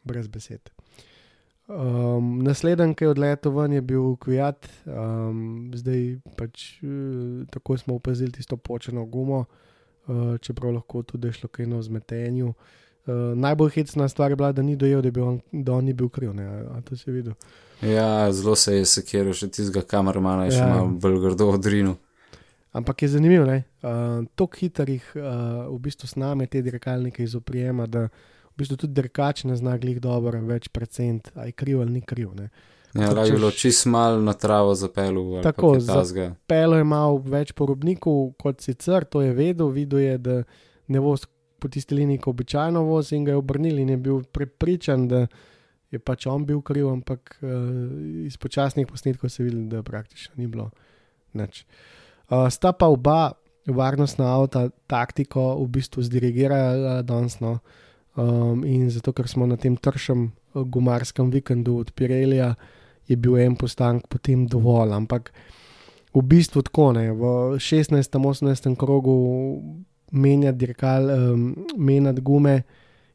[0.08, 0.72] brez besed.
[1.68, 7.98] Um, Naslednji, ki je odletel ven, je bil Kvijat, um, zdaj pač uh, tako smo
[8.00, 12.54] opazili tisto počeno gumo, uh, čeprav lahko tudi šlo kaj na zmetenju.
[13.08, 16.08] Uh, najbolj hecna stvar je bila, da ni dojel, da, on, da on ni bil
[16.08, 16.32] kriv.
[16.36, 17.36] Ne, a, a to si videl?
[17.84, 20.56] Ja, zelo se je sekiral, še tistega kamermana ja.
[20.56, 21.98] še malo bolj grdo odrinil.
[22.72, 25.22] Ampak je zanimivo, da uh, tako hitrih uh,
[25.72, 30.40] v bistvu sname te dirkalnike izoprijema, da v bistvu tudi dirkač ne zna glih dobro,
[30.44, 32.34] več procent, aj kriv ali ni kriv.
[32.36, 32.50] Ne.
[32.94, 35.40] Ja, lahko je bilo čist mal na travo zapelu.
[35.42, 40.38] Tako, zapelo je malo več porobnikov kot sicer, to je vedel, videl je, da
[40.88, 41.16] ne bo
[41.58, 45.26] po tisti liniji, kot običajno vozi in ga je obrnil in je bil prepričan, da
[45.90, 47.48] je pač on bil kriv, ampak uh,
[48.28, 50.68] iz počasnih posnetkov se vidi, da praktično ni bilo
[51.32, 51.64] nič.
[51.64, 51.98] Uh,
[52.28, 53.32] sta pa oba
[53.68, 57.40] varnostna avta taktiko v bistvu zdirigirala danes.
[57.40, 57.58] No.
[58.18, 62.54] Um, in zato, ker smo na tem tršem uh, gumarskem vikendu od Pirelija,
[63.06, 64.90] je bil en postank potem dovolj.
[64.96, 65.30] Ampak
[66.14, 69.14] v bistvu tako ne, v 16-18 krogu
[70.10, 72.62] menjati dirkal, um, menjati gume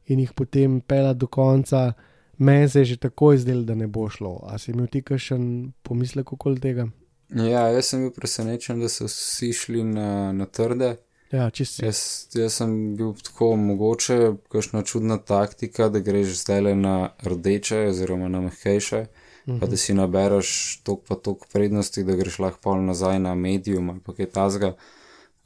[0.07, 1.91] in jih potem pelati do konca,
[2.37, 4.39] meni se je že tako izdel, da ne bo šlo.
[4.47, 6.87] A si imel ti kakšen pomislek okoli tega?
[7.29, 10.95] Ja, jaz sem bil presenečen, da so vsi šli na, na trde.
[11.33, 11.99] Ja, jaz,
[12.35, 14.17] jaz sem bil tako mogoče,
[14.53, 19.07] kakšna čudna taktika, da greš zdaj le na rdeče, oziroma na mehkejše, uh
[19.45, 19.59] -huh.
[19.59, 19.77] pa da mhm.
[19.77, 24.13] si nabereš tok pa tok prednosti, da greš lahko pol nazaj na medium ali pa
[24.13, 24.73] kaj tasga.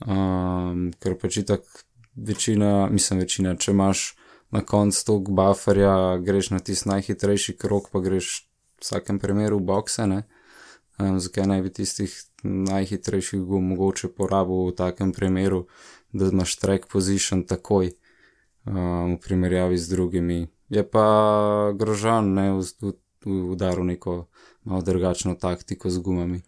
[0.07, 1.67] Um, ker pač tako
[2.15, 4.15] večina, mislim, večina, če imaš
[4.51, 9.61] na koncu tok bufferja, greš na tisti najhitrejši krok, pa greš v vsakem primeru v
[9.61, 10.23] bokse.
[10.99, 15.67] Um, zakaj naj bi tistih najhitrejših gum mogoče porabil v takem primeru,
[16.11, 17.91] da imaš track position takoj
[18.65, 20.47] um, v primerjavi z drugimi.
[20.69, 22.49] Je pa grožan, ne
[23.25, 24.25] udaril neko
[24.63, 26.41] malo drugačno taktiko z gumami.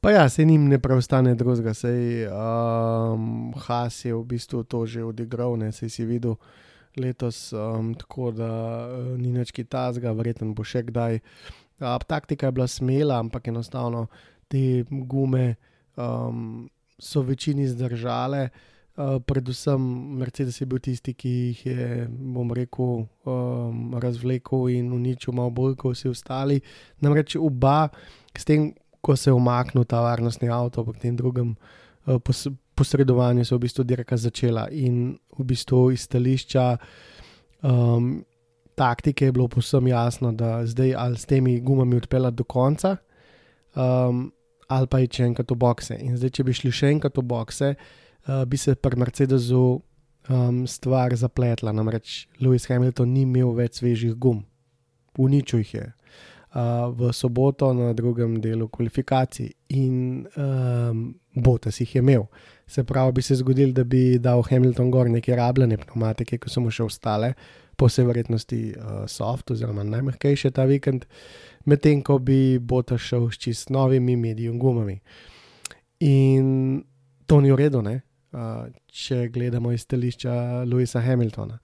[0.00, 5.04] Pa ja, se jim ne preostane drugega, sej um, Has je v bistvu to že
[5.04, 6.34] odigral, ne sej si videl
[6.96, 8.50] letos, um, tako da
[8.90, 11.22] uh, ni nič kitazga, verjetno bo še kdaj.
[11.22, 11.67] Uh,
[12.06, 14.06] taktika je bila smela, ampak enostavno
[14.48, 15.54] te gume
[15.96, 18.48] um, so večini zdržale.
[18.98, 19.80] Uh, predvsem
[20.18, 25.76] Mercedes je bil tisti, ki jih je, bom rekel, um, razvlekel in uničil malo bolj
[25.78, 26.60] kot vsi ostali.
[27.00, 27.88] Namreč oba,
[28.34, 33.44] s tem, ko se je umaknil ta varnostni avto, v tem drugem uh, pos posredovanju,
[33.46, 36.66] so v bistvu dirka začela in v bistvu iz stališča
[37.62, 38.18] um,
[38.78, 42.96] taktike je bilo posebno jasno, da zdaj ali s temi gumami odpeljati do konca.
[43.74, 44.28] Um,
[44.68, 45.96] ali pa če enkrat v bokse.
[46.04, 49.62] In zdaj, če bi šli še enkrat v bokse, uh, bi se pri Mercedesu
[50.28, 51.72] um, stvar zapletla.
[51.72, 54.42] Namreč Lewis Hamilton ni imel več svežih gum,
[55.18, 55.86] uničil jih je.
[56.48, 62.24] Uh, v soboto na drugem delu kvalifikacij in um, Botas jih je imel.
[62.68, 66.64] Se pravi, bi se zgodil, da bi dal Hamilton gor neke rabljene pneumatike, ki so
[66.64, 67.34] mu še ostale,
[67.78, 71.06] po vsej verjetnosti uh, soft, oziroma najmehkejše ta vikend.
[71.64, 74.96] Medtem ko bi Bota šel s čist novimi medijumi gumami.
[76.02, 76.82] In
[77.26, 78.00] to ni v redu, ne?
[78.34, 81.58] Uh, če gledamo iz stališča Louisa Hamiltona.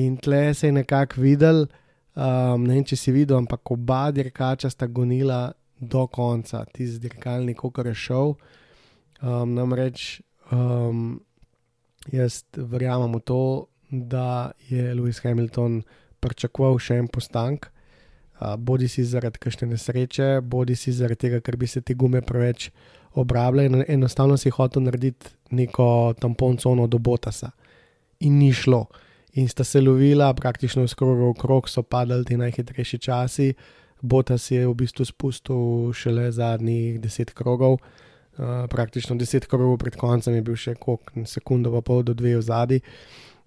[0.00, 1.66] In tle se je nekako videl,
[2.16, 7.54] um, ne vem, če si videl, ampak oba dirkača sta gonila do konca, tisti dirkalni,
[7.54, 8.34] kot je šel.
[9.22, 10.20] Um, namreč
[10.52, 11.20] um,
[12.12, 13.40] jaz verjamem v to,
[13.90, 15.82] da je Louis Hamilton
[16.20, 17.68] pričakoval še en postank,
[18.58, 22.70] bodi si zaradi kakšne nesreče, bodi si zaradi tega, ker bi se te gume preveč
[23.16, 27.50] obrabljale in enostavno si hotel narediti neko tampon cono do Botasa.
[28.20, 28.86] In ni šlo.
[29.36, 33.54] In sta se lovila, praktično skoro v krog so padali ti najhitrejši časi.
[34.00, 37.78] Botas je v bistvu spustil šele zadnjih deset krogov,
[38.36, 42.34] Uh, praktično 10 krogov pred koncem je bil še kok, sekundo pa pol do dve
[42.36, 42.82] v zadnji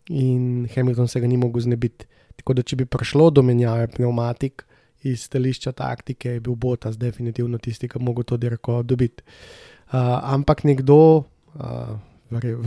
[0.09, 2.05] in Hamilton se ga ni mogel znebiti.
[2.35, 4.65] Tako da, če bi prišlo do menjave pneumatik
[5.07, 9.23] iz stališča taktike, je bil Botas definitivno tisti, ki bi lahko to dirko dobiti.
[9.89, 11.23] Uh, ampak nekdo,
[11.55, 11.93] uh,
[12.29, 12.57] verje,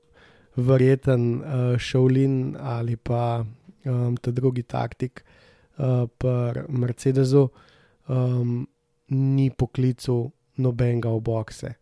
[0.70, 3.44] verjeten uh, Šaulin ali pa
[3.84, 5.22] um, ta drugi taktik
[5.78, 7.48] uh, pri Mercedesu,
[8.08, 8.66] um,
[9.08, 11.72] ni poklical nobenega v bokse.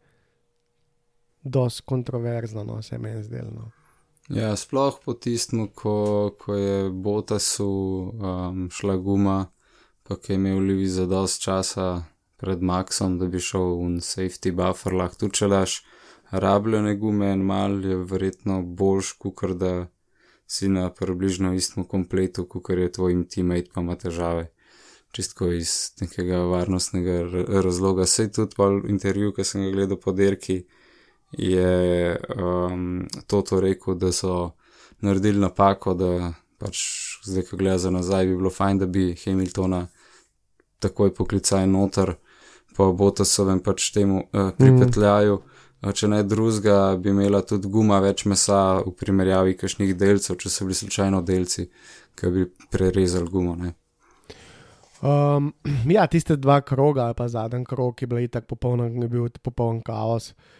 [1.43, 3.51] Dos kontroverzno, no, se meni zdelo.
[3.55, 3.86] No.
[4.29, 7.67] Ja, sploh po tistem, ko, ko je Botasu
[8.11, 9.53] um, šla guma,
[10.03, 12.03] pa ki je imel Livi za dost časa
[12.37, 15.85] pred Maxom, da bi šel v safety buffer, lahko tu čelaš
[16.31, 19.87] rabljene gume en mal, je verjetno boljš, kot da
[20.47, 24.51] si na približno istem kompletu, kot je tvoj teammate, pa ima težave
[25.13, 28.07] čistko iz nekega varnostnega razloga.
[28.07, 30.65] Sej tudi pa intervju, ki sem ga gledal po derki,
[31.33, 34.51] je um, to, to rekel, da so
[35.01, 36.79] naredili napako, da pač
[37.25, 39.87] zdaj, ko gleda za nazaj, bi bilo fajn, da bi Hamiltona
[40.79, 42.15] takoj poklicali noter,
[42.77, 45.37] pa bo to sovem pač temu uh, pripetljaju.
[45.37, 45.53] Mm.
[45.93, 50.65] Če ne drugega, bi imela tudi guma več mesa v primerjavi kakšnih delcev, če so
[50.65, 51.67] bili slučajno delci,
[52.17, 53.55] ki bi prerezali gumo.
[53.61, 53.75] Ne?
[55.05, 55.53] Um,
[55.97, 60.33] ja, tiste dva kroga, pa zadnji krog, je bil tako popoln, je bil popoln kaos.
[60.33, 60.56] Uh,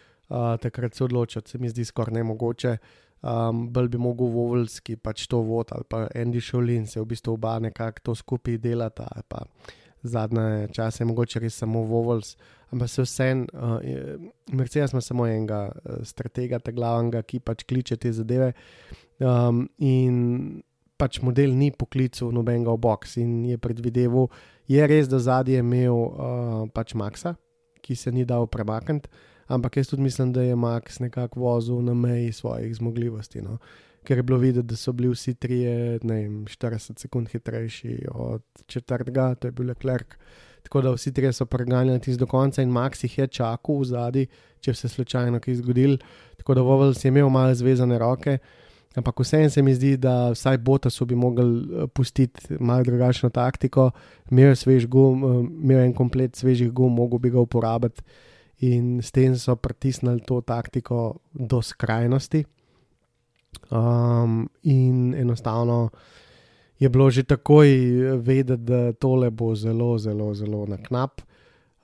[0.61, 2.77] takrat se odločiti, se mi zdi skoraj ne mogoče.
[3.21, 7.33] Um, Bolj bi mogel Vovelski pač to vod ali pa Andy Šolin, se v bistvu
[7.33, 9.07] oba nekako to skupaj delata.
[10.03, 12.35] Zadnje čase je mogoče res samo Vovels,
[12.71, 13.81] ampak se vsem, uh,
[14.53, 18.53] Mercedes ima samo enega uh, stratega, ta glavnega, ki pač kliče te zadeve.
[19.17, 20.61] Um, in
[20.97, 24.29] pač model ni poklical nobenega v box in je predvideval,
[24.69, 27.33] je res, da zadnji je imel uh, pač Maxa,
[27.81, 29.09] ki se ni dal premakniti,
[29.47, 33.41] ampak jaz tudi mislim, da je Max nekako vozil na meji svojih zmogljivosti.
[33.41, 33.57] No?
[34.03, 38.43] Ker je bilo videti, da so bili vsi trije, ne vem, 40 sekund hitrejši od
[38.65, 40.07] četrtega, to je bil Leclerc.
[40.63, 43.85] Tako da vsi trije so preganjali tisto do konca in Max jih je čakal v
[43.85, 44.27] zadnji,
[44.59, 45.97] če se je slučajno kaj zgodil.
[46.37, 48.37] Tako da Vovel si je imel malo zvezane roke.
[48.97, 53.91] Ampak vseeno se mi zdi, da vsaj Botasu bi mogli eh, pustiti malo drugačno taktiko,
[54.31, 58.01] imel je svež gum, eh, imel en komplet svežih gum, mogel bi ga uporabiti
[58.65, 62.43] in s tem so pritisnili to taktiko do skrajnosti.
[63.69, 65.89] Um, in enostavno
[66.79, 67.67] je bilo že takoj
[68.17, 71.21] vedeti, da tole bo zelo, zelo, zelo na knap.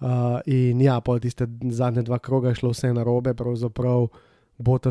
[0.02, 4.08] Uh, in ja, po tiste zadnje dva kroga je šlo vse na robe, pravzaprav.
[4.08, 4.33] Bota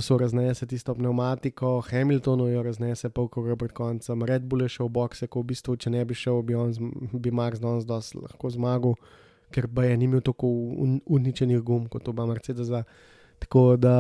[0.01, 4.87] so raznese tisto pneumatiko, Hamiltonu jo raznese pol kroga pred koncem, Red Bull je šel
[4.87, 6.73] v boxe, ko v bistvu, če ne bi šel, bi, on,
[7.13, 8.95] bi Max danes lahko zmagal,
[9.53, 10.49] ker pa je nimel tako
[10.83, 12.85] un, uničenih gum kot oba Mercedesa.
[13.43, 13.95] Tako da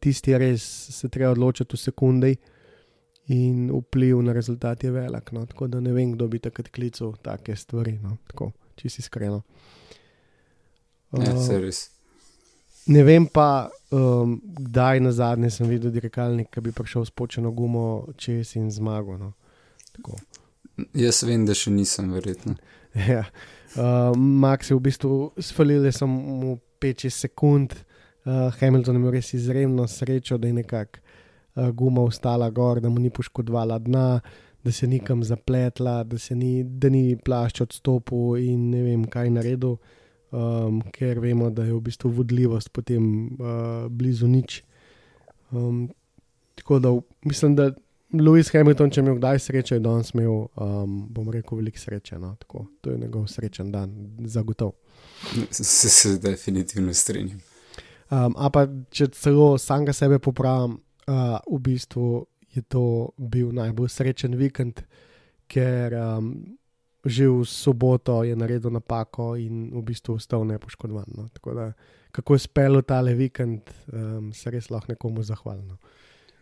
[0.00, 0.64] tisti res
[0.96, 2.32] se treba odločiti v sekundi
[3.28, 5.32] in vpliv na rezultat je velik.
[5.32, 5.44] No?
[5.46, 8.16] Tako da ne vem, kdo bi takrat klical take stvari, no?
[8.30, 9.42] tako čisto iskreno.
[11.12, 11.97] Ja, uh, se res.
[12.88, 17.52] Ne vem pa, um, kdaj na zadnje sem videl dirkalnik, ki bi prišel s počeno
[17.52, 19.18] gumo čez in zmagal.
[19.20, 19.32] No.
[20.96, 22.56] Jaz vem, da še nisem, verjetno.
[23.12, 23.26] ja.
[23.76, 27.76] uh, Max je v bistvu spalil samo 5-6 sekund,
[28.24, 32.88] uh, Hamilton je imel res izredno srečo, da je nekako uh, guma ostala gor, da
[32.88, 34.08] mu ni poškodovala dna,
[34.64, 39.30] da se ni kam zapletla, da, ni, da ni plašč odstopil in ne vem, kaj
[39.36, 39.76] naredil
[40.30, 43.04] um, ker vemo, da je v bistvu vodljivost potem
[43.38, 44.62] uh, blizu nič.
[45.50, 45.88] Um,
[46.54, 46.92] tako da
[47.24, 47.70] mislim, da
[48.12, 52.16] Lewis Hamilton, če je imel kdaj srečo, je danes imel, um, bom rekel, veliko sreče.
[52.18, 52.34] No?
[52.40, 53.92] Tako, to je njegov srečen dan,
[54.24, 54.72] zagotovo.
[55.50, 57.40] Se, se definitivno strinjam.
[58.08, 62.24] Um, Ampak, če celo samega sebe popravim, uh, v bistvu
[62.56, 64.80] je to bil najbolj srečen vikend,
[65.48, 66.32] ker um,
[67.04, 71.06] že v soboto je naredil napako in v bistvu ostal nepoškodovan.
[71.14, 71.28] No.
[71.54, 71.72] Da,
[72.10, 75.78] kako je spelo tale vikend, um, se res lahko nekomu zahvalimo.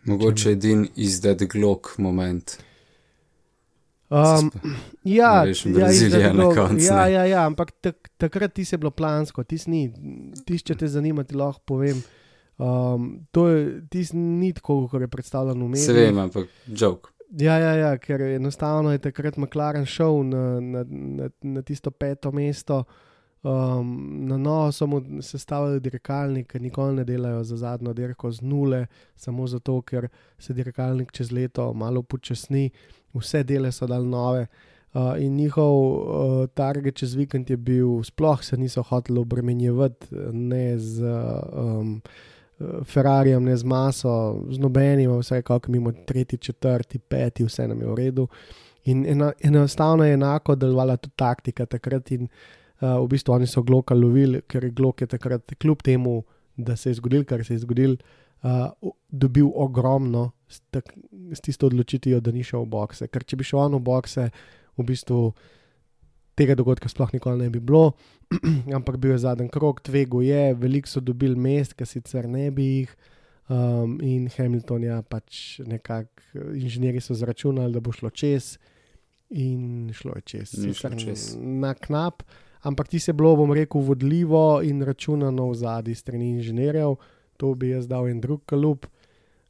[0.07, 2.57] Mogoče edin izded glok moment.
[4.09, 4.47] Um,
[5.03, 9.57] ja, veš, ja, ja, ja, ja, ampak tak, takrat ti se je bilo plansko, ti
[9.59, 9.89] si,
[10.47, 11.99] če te zanima, ti lahko povem.
[12.57, 13.83] Um, to je,
[14.15, 15.85] ni tako, kot je predstavljeno v medijih.
[15.85, 17.11] Se vem, ampak jok.
[17.29, 22.31] Ja, ja, ja, ker enostavno je takrat McLaren šel na, na, na, na tisto peto
[22.31, 22.83] mesto.
[23.43, 28.41] Um, na novo so mu sestavili dirkalnik, ki nikoli ne delajo za zadnjo dirko z
[28.41, 30.07] nule, samo zato, ker
[30.39, 32.69] se dirkalnik čez leto malo počasni,
[33.13, 34.47] vse dele so dal nove.
[34.95, 40.79] Uh, in njihov uh, target čez vikend je bil, sploh se niso hoteli obremenjevati ne
[40.79, 42.01] z um,
[42.83, 47.87] Ferrarijem, ne z maso, z nobenim, vse kako mimo tretji, četrti, peti, vse nam je
[47.87, 48.27] v redu.
[48.85, 52.11] In eno, enostavno je enako delovala tudi taktika takrat.
[52.11, 52.27] In,
[52.81, 56.23] uh, v bistvu oni so Gloka lovili, ker je Glok je takrat, kljub temu,
[56.57, 57.97] da se je zgodil, kar se je zgodil,
[58.43, 60.93] uh, dobil ogromno s, tak,
[61.33, 63.07] s tisto odločitvijo, da ni šel v bokse.
[63.07, 64.29] Ker če bi šel on v bokse,
[64.77, 65.33] v bistvu
[66.37, 67.91] tega dogodka sploh nikoli ne bi bilo,
[68.77, 72.71] ampak bil je zadnji krok, tvego je, veliko so dobili mest, ki sicer ne bi
[72.73, 72.97] jih.
[73.47, 78.57] Um, in Hamilton je ja, pač nekako, inženirji so zračunali, da bo šlo čez,
[79.31, 81.29] in šlo je čez, šlo čez.
[81.39, 82.25] na knap,
[82.67, 86.97] ampak ti se bilo, bom rekel, vodljivo in računano v zadnji strani inženirjev,
[87.39, 88.89] to bi jaz dal en drug kalup.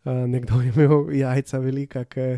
[0.05, 2.38] Uh, nekdo je imel jajca velika, ker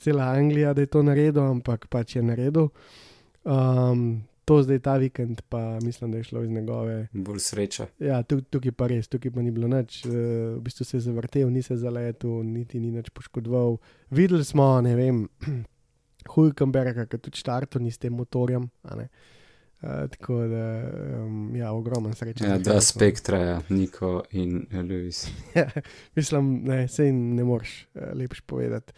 [0.00, 2.72] cela Anglija, da je to naredil, ampak pač je naredil.
[3.46, 7.08] Um, to zdaj ta vikend, pa mislim, da je šlo iz njegove.
[7.12, 7.86] Bolj sreča.
[7.98, 10.12] Ja, tukaj pa res, tukaj pa ni bilo nič, uh,
[10.56, 13.78] v bistvu se je zavrtel, ni se zaletel, niti ni nič poškodoval.
[14.10, 15.24] Videli smo, ne vem,
[16.34, 18.66] Hulkenberga, ki tudi štartov ni s tem motorjem.
[18.82, 20.64] Uh, tako da,
[21.22, 22.14] um, ja, ogromen.
[22.40, 25.26] Ja, dva spektra, ja, Niko in Lewis.
[25.58, 25.68] ja,
[26.14, 28.94] mislim, ne, se jim ne moreš uh, lepš povedati.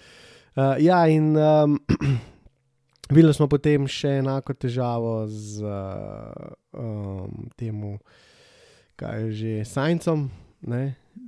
[0.57, 1.81] Uh, ja, in um,
[3.11, 7.83] videli smo potem še enako težavo z uh, um, tem,
[8.97, 10.29] kaj je že Sajncem.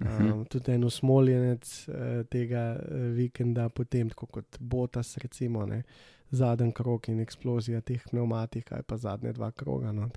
[0.01, 5.83] Um, tudi en usmoljenec uh, tega uh, vikenda, potem kot Botas, recimo, ne,
[6.31, 9.93] zadnji krok in eksplozija teh pneumatik, ali pa zadnje dva kroga.
[9.93, 10.09] No,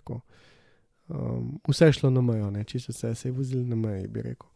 [1.09, 4.49] um, vse je šlo na mejo, čisto vse se je vozil na meji, bi rekel.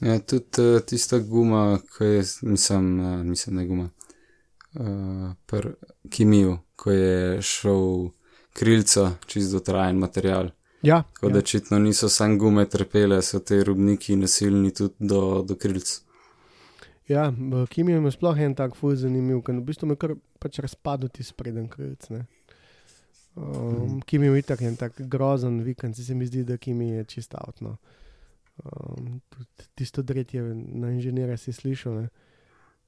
[0.00, 3.88] Ja, tudi uh, tista guma, ki je, mislim, uh, mislim je guma,
[4.74, 5.68] uh, pr
[6.10, 8.10] kimiju, ko je šel
[8.52, 10.50] krilca, čist dotrajen material.
[10.82, 11.32] Ja, Tako ja.
[11.32, 16.00] da očitno niso samo gume trpele, so te rubniki nasilni tudi do, do krilc.
[17.08, 20.60] Ja, v kimiju je sploh en tak fuj zanimiv, ker v bistvu me kar pač
[20.62, 22.06] razpadlo ti spreden krilc.
[22.14, 22.24] Ne?
[23.34, 24.00] Um, mm.
[24.06, 27.76] Kim je itak en tak grozen vikend, se mi zdi, da Kim je čisto avtno.
[28.64, 29.20] Um,
[29.74, 31.94] tisto dretje na inženirja si slišal.
[32.02, 32.08] Ne?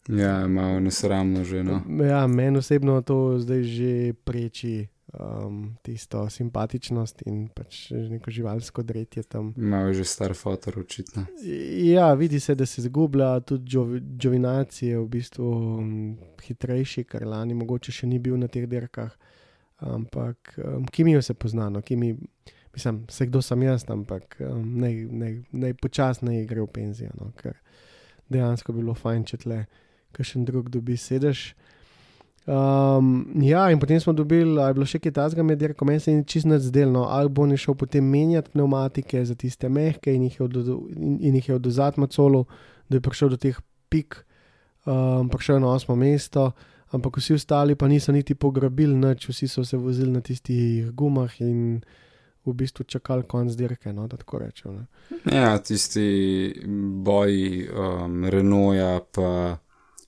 [0.09, 1.63] Ja, malo nesramno že.
[1.63, 1.83] No.
[2.05, 9.23] Ja, meni osebno to zdaj že preči um, tisto simpatičnost in pač neko živalsko dretje
[9.23, 9.53] tam.
[9.57, 11.27] Je že star fotor, očitno.
[11.87, 13.79] Ja, vidi se, da se zgublja, tudi
[14.19, 19.15] Džovinaci je v bistvu um, hitrejši, kar lani mogoče še ni bil na teh dirkah.
[19.83, 22.17] Ampak um, kimijo se poznano, kimijo
[22.75, 24.81] mislim, se kdo sem jaz, ampak um,
[25.53, 27.59] naj počasneje gre v penzijo, no, ker
[28.33, 29.59] dejansko bi bilo fajn, če tle
[30.13, 31.53] kakšen drug dobi sedež.
[32.43, 36.03] Um, ja, in potem smo dobili, ali je bilo še kaj tasga med dirko, meni
[36.03, 40.25] se je čisto nezdelno, ali bo ne šel potem menjati pneumatike za tiste mehke in
[40.27, 40.59] jih je, od,
[40.97, 42.43] in, in jih je oduzat macolu,
[42.91, 43.61] da je prišel do teh
[43.95, 44.19] pik,
[44.91, 46.51] um, prišel na osmo mesto,
[46.91, 51.39] ampak vsi ostali pa niso niti pograbili, nič, vsi so se vozili na tistih gumah
[51.41, 51.79] in
[52.43, 53.93] v bistvu čakali konc dirke.
[53.95, 54.83] No, tako rečem.
[55.31, 56.51] Ja, tisti
[57.07, 59.62] boji um, Renaulta, pa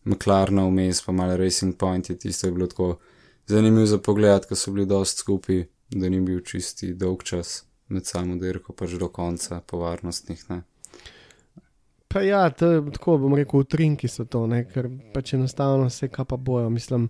[0.05, 2.99] McLaren vmes, pa malo Racing Point, je tisto je bilo tako
[3.47, 8.07] zanimivo za pogled, ker so bili dosti skupaj, da ni bil čisti dolg čas med
[8.07, 10.45] samo dirko, pa že do konca, po varnostnih.
[10.51, 10.63] Ne.
[12.09, 14.65] Pa ja, to je tako, bom rekel, utrinki so to, ne?
[14.71, 16.71] ker pač enostavno se kaj pa bojo.
[16.71, 17.09] Mislim,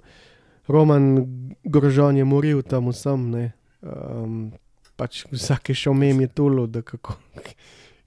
[0.66, 1.26] Roman
[1.64, 3.26] Grožon je moril tam vsem,
[3.82, 4.52] um,
[4.96, 7.18] pač vsak je šel mem je tulo, da kako.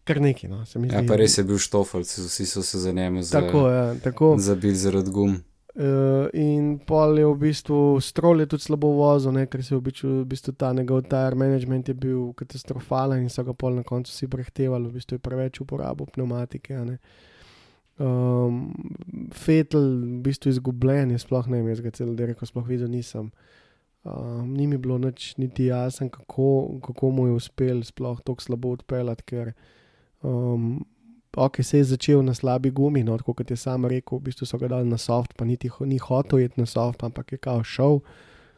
[0.07, 0.95] Kar neki, no, mi zdi.
[0.95, 4.55] Ja, pa res je bil štofel, vsi so se za njim zabili za
[4.87, 5.37] zaradi gum.
[5.77, 9.77] Uh, in pol je v bistvu strol je tudi slabo vozil, ne, ker se je
[9.77, 13.77] v bistvu, v bistvu ta njegov tire management je bil katastrofalen in so ga pol
[13.77, 16.81] na koncu vsi prehtevali, v bistvu je preveč uporabil pneumatike.
[18.01, 18.73] Um,
[19.29, 19.85] Fetel,
[20.17, 23.29] v bistvu izgubljen, je sploh ne vem, jaz ga celo dirko sploh videl nisem.
[24.01, 28.73] Um, ni mi bilo nič niti jasno, kako, kako mu je uspel sploh tako slabo
[28.79, 29.53] odpeljati, ker
[30.21, 30.85] um,
[31.35, 34.57] ok, se je začel na slabi gumi, no, kot je sam rekel, v bistvu so
[34.57, 37.99] ga dali na soft, pa niti ni hotel iti na soft, ampak je kao šel,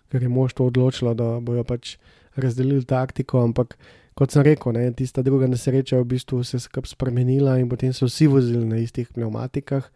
[0.10, 1.98] ker je mož to odločilo, da bojo pač
[2.36, 3.44] razdelili taktiko.
[3.44, 3.78] Ampak
[4.16, 7.94] kot sem rekel, ne, tista druga nesreča je v bistvu se skup spremenila in potem
[7.94, 9.92] so vsi vozili na istih pneumatikah,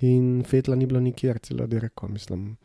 [0.00, 2.56] in fetla ni bilo nikjer, celo direko, mislim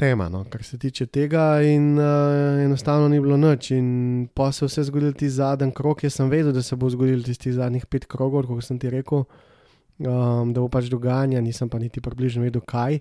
[0.00, 3.70] tema, no, kar se tiče tega, in uh, enostavno ni bilo noč.
[3.76, 6.04] In pa se vse zgodil ti zadnji krok.
[6.06, 9.26] Jaz sem vedel, da se bo zgodil tisti zadnjih pet krogov, kot sem ti rekel,
[10.00, 13.00] um, da bo pač dogajanje, nisem pa niti približno vedel, kaj.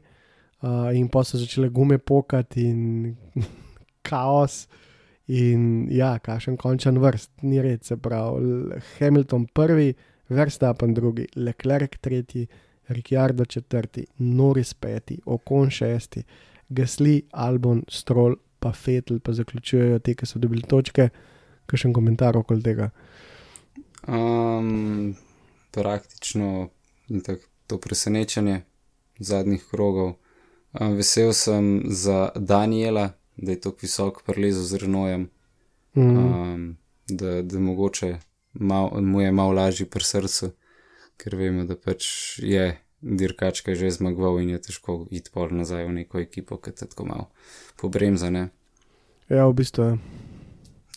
[0.59, 3.15] uh, in pa so začele gume pokati in
[4.09, 4.65] kaos.
[5.29, 9.93] In ja, kašen končan vrst, ni red, se pravi, Hamilton prvi,
[10.29, 12.47] Verstappen drugi, Leclerc tretji,
[12.89, 16.23] Ricciardo četrti, Norris peti, Okon šesti,
[16.69, 21.09] Gasly, Albon, Stroll, pa Fetel, pa zaključujejo te, ki so dobili točke.
[21.65, 22.89] Kakšen komentar okoli tega?
[24.07, 25.15] Um,
[25.71, 26.69] praktično
[27.07, 28.61] in tako to presenečenje
[29.19, 30.13] zadnjih krogov.
[30.73, 35.29] Um, vesel sem za Daniela, da je tako visok prelezel z Renojem,
[35.95, 36.17] Mm.
[36.17, 38.17] um, da, da mogoče
[38.53, 40.51] mal, mu je malo lažji pri srcu,
[41.17, 42.05] ker vemo, da pač
[42.39, 46.87] je dirkačka že zmagoval in je težko iti pol nazaj v neko ekipo, ki te
[46.87, 47.25] tako malo
[47.79, 48.29] pobremza.
[48.29, 48.49] Ne?
[49.29, 49.93] Ja, v bistvu je.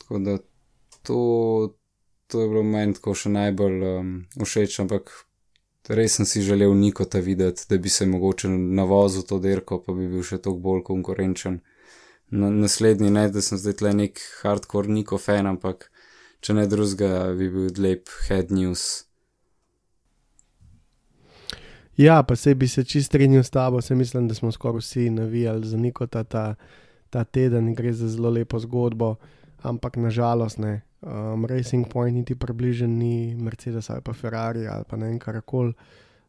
[0.01, 0.39] Tako da
[1.03, 1.21] to,
[2.27, 5.13] to je bilo meni tako še najbolj um, všeč, ampak
[5.89, 10.09] res sem si želel Nikota videti, da bi se mogoče navozil to dirko, pa bi
[10.09, 11.61] bil še toliko bolj konkurenčen.
[12.33, 15.91] Na, naslednji ne, da sem zdaj tle nek hardcore Niko fan, ampak
[16.41, 19.05] če ne drugega, bi bil lep head news.
[21.97, 25.11] Ja, pa se bi se čist strinjal s tabo, se mislim, da smo skoraj vsi
[25.11, 26.55] navijali za Nikota ta,
[27.11, 29.15] ta teden, gre za zelo lepo zgodbo,
[29.63, 30.81] ampak nažalost ne.
[31.03, 35.73] Um, Racing Point niti približen ni Mercedes ali pa Ferrari ali pa ne vem karakol.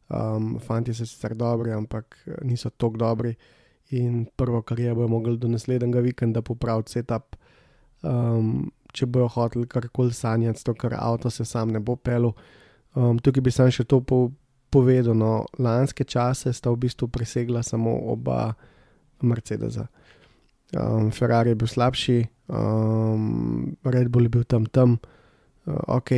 [0.10, 3.36] Um, fanti so sicer dobri, ampak niso tako dobri.
[3.90, 7.36] In prvo, kar je, bojo mogli do naslednjega vikenda popraviti setup.
[8.02, 12.34] Um, če bojo hoteli karkoli sanjati, to, kar avto se sam ne bo pelil.
[12.96, 14.02] Um, tukaj bi sam še to
[14.74, 15.14] povedal.
[15.14, 18.58] No, lanske čase sta v bistvu presegla samo oba
[19.22, 19.86] Mercedesa.
[20.74, 22.18] Um, Ferrari je bil slabši,
[22.50, 24.98] um, Red Bull je bil tam tam.
[25.66, 26.10] Uh, ok,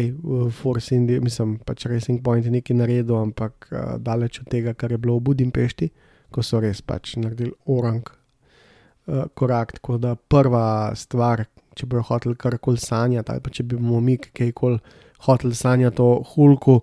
[0.56, 4.96] Force India, mislim, pač Racing Point je nekaj naredil, ampak uh, daleč od tega, kar
[4.96, 5.92] je bilo v Budimpešti,
[6.32, 9.76] ko so res pač naredili orang uh, korak.
[9.78, 11.46] Tako da prva stvar,
[11.76, 14.80] če bojo hoteli karkoli sanjati, ali pa če bi bomo mi kajkoli
[15.28, 16.80] hoteli sanjati o Hulku,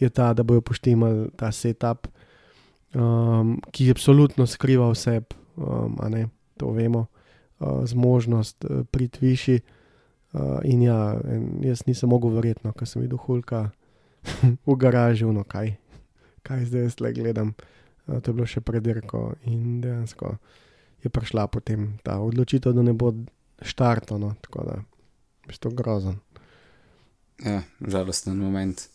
[0.00, 2.08] je ta, da bojo poštimali ta setup,
[2.94, 5.20] um, ki absolutno skriva vse,
[5.56, 7.06] um, a ne, to vemo,
[7.58, 9.60] uh, zmožnost uh, priti višji.
[10.32, 13.70] Uh, in ja, en, jaz nisem mogel verjetno, ko sem videl Hulka
[14.66, 15.74] v garaži, no kaj,
[16.46, 17.54] kaj zdaj jaz le gledam.
[18.06, 20.36] Uh, to je bilo še pred dirko in dejansko
[21.02, 23.12] je prišla potem ta odločitev, da ne bo
[23.62, 24.76] štartano, tako da
[25.48, 26.20] je to grozen.
[27.44, 28.89] Ja, žalosten moment.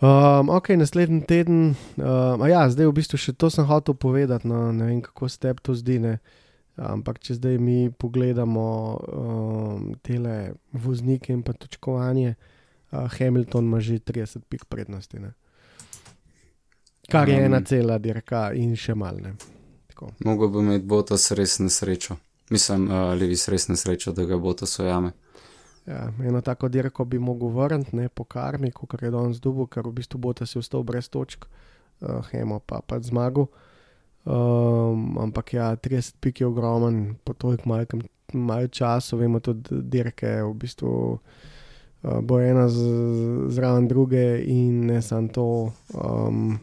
[0.00, 4.70] Um, ok, naslednji teden, um, ja, zdaj v bistvu še to sem hotel povedati, no,
[4.72, 5.98] ne vem, kako se tebi to zdi.
[6.00, 6.14] Ne?
[6.80, 8.64] Ampak, če zdaj mi pogledamo
[8.96, 15.20] um, tele voznike in pa točkovanje, uh, Hamilton ima že 30 pik prednosti.
[15.20, 15.34] Ne?
[17.12, 17.44] Kar je Um.
[17.50, 19.36] ena cela dirka in še malne.
[20.24, 22.16] Mogoče bi imel Botas res nesrečo.
[22.48, 25.12] Mislim, uh, Levis res nesrečo, da ga Botas ujame.
[25.86, 29.86] Ja, eno tako dirko bi mogel vrniti, ne po karmi, kot je danes dubu, ker
[29.88, 31.46] v bistvu bo ta si vstal brez točk,
[32.00, 33.48] uh, Hemo pa pa zmagal.
[34.24, 38.02] Um, ampak ja, 30 pik je ogromen, po toliko malkem,
[38.32, 45.28] malo času, vemo tudi dirke, v bistvu uh, bo ena zraven druge in ne samo
[45.28, 45.46] to.
[45.94, 46.58] Um,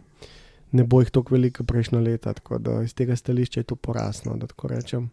[0.72, 4.36] Ne bo jih tako veliko prejšnjo leta, tako da iz tega stališča je to porasno,
[4.38, 5.10] da tako rečem.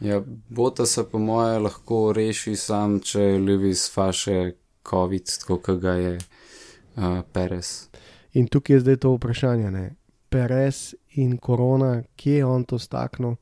[0.00, 4.52] Ja, Botas po moje lahko reši sam, če Levis faše
[4.90, 7.88] COVID, tako kot ga je uh, Perez.
[8.32, 9.94] In tukaj je zdaj to vprašanje, ne?
[10.28, 13.36] Perez in korona, kje je on to staknil?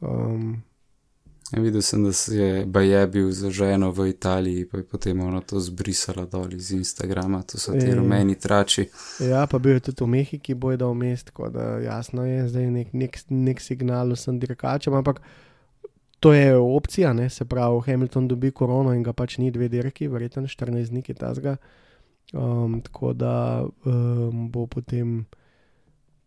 [0.00, 0.62] Um,
[1.48, 5.20] Ja, videl sem, da se je Baje bil za ženo v Italiji, pa je potem
[5.20, 7.94] ona to zbrisala dol iz Instagrama, to so ti Ja.
[7.94, 8.88] rumeni trači.
[9.20, 12.66] ja, pa bil je tudi v Mehiki, boj da vmes, tako da jasno je zdaj
[12.66, 15.22] nek, nek, nek signal vsem dirkačem, ampak
[16.20, 17.30] to je opcija, ne?
[17.30, 21.14] se pravi, Hamilton dobi korono in ga pač ni dve dirki, verjetno 14 dni je
[21.14, 21.56] tazga.
[22.32, 25.26] Um, tako da um, bo potem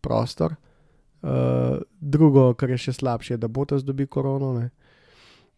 [0.02, 0.56] prostor.
[1.22, 4.70] Uh, drugo, kar je še slabše, je, da bo ta zdobi korono.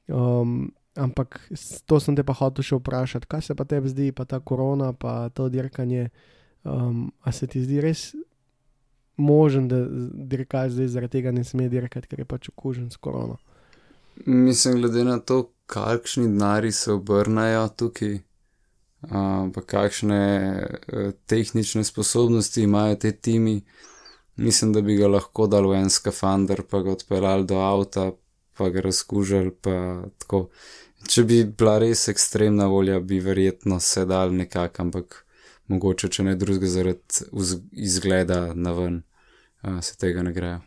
[0.07, 1.39] Um, ampak
[1.85, 4.91] to sem te pa hotel še vprašati, kaj se pa tebi zdi, pa ta korona,
[4.93, 6.09] pa to dirkanje.
[6.63, 8.11] Um, a se ti zdi res
[9.15, 13.37] možen, da dirkač zdaj zaradi tega ne sme dirkati, ker je pač okužen s korono?
[14.25, 20.21] Mislim, glede na to, kakšni denari se obrnajo tukaj, uh, pa kakšne
[20.93, 23.61] uh, tehnične sposobnosti imajo te timi,
[24.35, 28.11] mislim, da bi ga lahko dal v en skafander, pa ga odpeljal do avta,
[28.57, 29.51] pa ga razkužili.
[29.61, 30.47] Pa tako.
[31.09, 35.17] Če bi bila res ekstremna volja, bi verjetno se dal nekako, ampak
[35.67, 37.25] mogoče, če ne drugega zaradi
[37.71, 39.01] izgleda na ven,
[39.63, 40.61] uh, se tega ne grejo.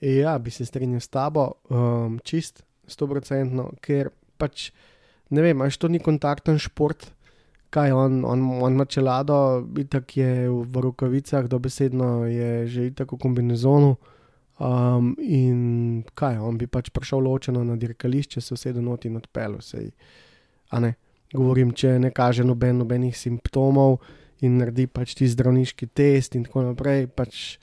[0.00, 4.10] Ja, bi se strinjal s tabo, um, čist, stoprocentno, ker
[4.40, 4.70] pač
[5.30, 7.10] ne vem, ali to ni kontakten šport.
[7.70, 13.20] Kaj on, on, on ima čelado, itak je v rokavicah, dobesedno je že itak v
[13.22, 13.94] kombinezonu.
[14.60, 19.62] Um, in kaj, on bi pač prišel ločeno na dirkališče, se vse donoti in odpeljal
[19.64, 19.86] se.
[21.32, 24.00] Govorim, če ne kaže noben, nobenih simptomov
[24.42, 27.60] in naredi pač ti zdravniški test in tako naprej, pač,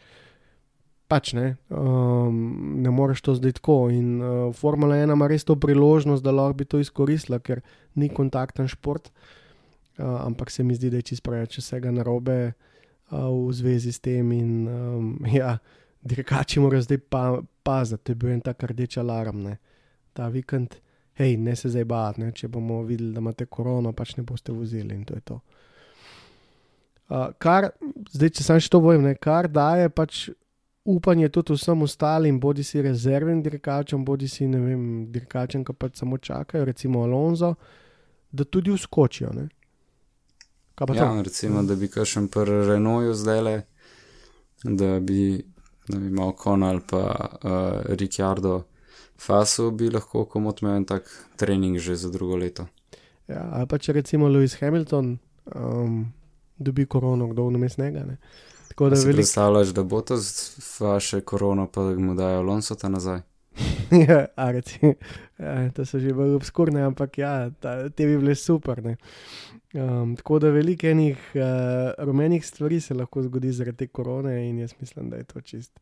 [1.08, 2.38] pač ne, um,
[2.84, 3.88] ne moreš to zdaj tako.
[3.94, 7.64] In uh, Formula 1 ima res to priložnost, da lahko bi to izkoristila, ker
[7.96, 9.12] ni kontakten šport.
[9.98, 14.04] Uh, ampak se mi zdi, da je čisto preveč vsega narobe uh, v zvezi s
[14.04, 14.32] tem.
[14.36, 15.58] In, um, ja,
[16.04, 17.24] dirkači morajo zdaj pa,
[17.64, 19.42] paziti, to je bil en tak rdeč alarm.
[19.48, 19.58] Ne.
[20.14, 20.76] Ta vikend,
[21.20, 24.96] hej, ne se zdaj bati, če bomo videli, da imate korono, pač ne boste vozili
[24.96, 25.40] in to je to.
[27.08, 27.70] Uh, kar,
[28.12, 30.28] zdaj, če sem še to vojim, kar daje pač
[30.88, 36.18] upanje tudi vsem ostalim, bodi si rezervnim dirkačem, bodi si vem, dirkačem, ki pač samo
[36.18, 37.56] čakajo, recimo Alonso,
[38.32, 39.34] da tudi uskočijo.
[39.36, 39.50] Ne?
[40.96, 43.56] Ja, recimo, da bi kašem pri Renaultu zdaj le,
[44.64, 45.44] da bi
[45.90, 47.04] imel Kon ali pa
[47.44, 48.64] uh, Ricciardo
[49.18, 52.68] Faso, bi lahko komot imel en tak trening že za drugo leto.
[53.28, 55.18] Ja, ali pa če recimo Lewis Hamilton
[55.56, 56.06] um,
[56.58, 58.06] dobi korono, kdo vmesnega.
[58.78, 59.16] Tako da si velik...
[59.16, 63.20] predstavljaš, da bo to z vaše korono, pa da mu dajo Alonso ta nazaj.
[64.08, 64.80] ja, reci,
[65.38, 68.84] ja, to so že bolj obskurne, ampak ja, ta, te bi bile super.
[69.74, 74.60] Um, tako da veliko enih uh, rumenih stvari se lahko zgodi zaradi te korone, in
[74.60, 75.80] jaz mislim, da je to čist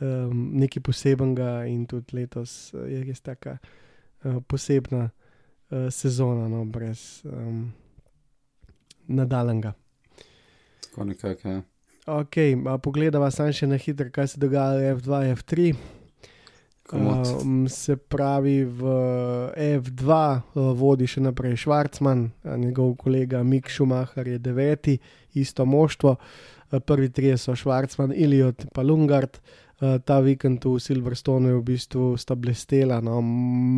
[0.00, 7.20] um, nekaj posebenega, in tudi letos je res tako uh, posebna uh, sezona, no, brez
[7.28, 7.68] um,
[9.12, 9.76] nadaljnega.
[10.88, 11.48] Tako nekako.
[11.48, 11.62] Ja.
[12.04, 12.36] Ok,
[12.84, 15.68] pogledava samo še na hitro, kaj se dogaja v F2, F3.
[16.92, 18.90] Um, se pravi, v
[19.56, 22.26] F2 uh, vodi še naprej Švarcman,
[22.60, 24.98] njegov kolega Mik Schumacher je deveti,
[25.40, 26.12] isto moštvo.
[26.20, 29.40] Uh, prvi tri so Švarcman, Iliot in Lungard.
[29.80, 33.22] Uh, ta vikend v Silverstonu je v bistvu sta blestela, no,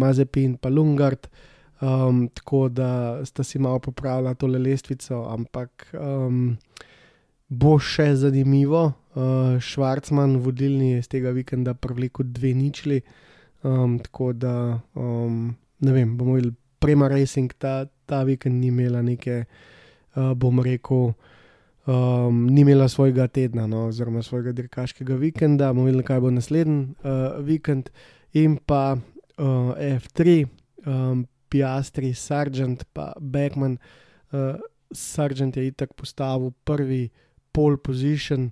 [0.03, 1.31] Mazepin in Lungard.
[1.79, 5.95] Um, tako da sta si malo popravila tole lestvico, ampak.
[5.95, 6.57] Um,
[7.49, 8.93] bo še zanimivo.
[9.17, 13.01] Uh, Švarcman, vodilni je z tega vikenda prevlekel dve ničli.
[13.65, 19.01] Um, tako da, um, ne vem, bomo videli, prema racing ta, ta vikend ni imela
[19.03, 19.47] neke,
[20.15, 21.15] uh, bom rekel,
[21.89, 25.73] um, ni imela svojega tedna, no, oziroma svojega dirkaškega vikenda.
[25.73, 27.91] bomo videli, kaj bo naslednji uh, vikend.
[28.37, 30.45] In pa uh, F3,
[30.85, 33.79] um, Piastri, Sargent, pa Beckman.
[34.31, 34.59] Uh,
[34.93, 37.09] Sargent je itak postavil prvi
[37.57, 38.51] pole position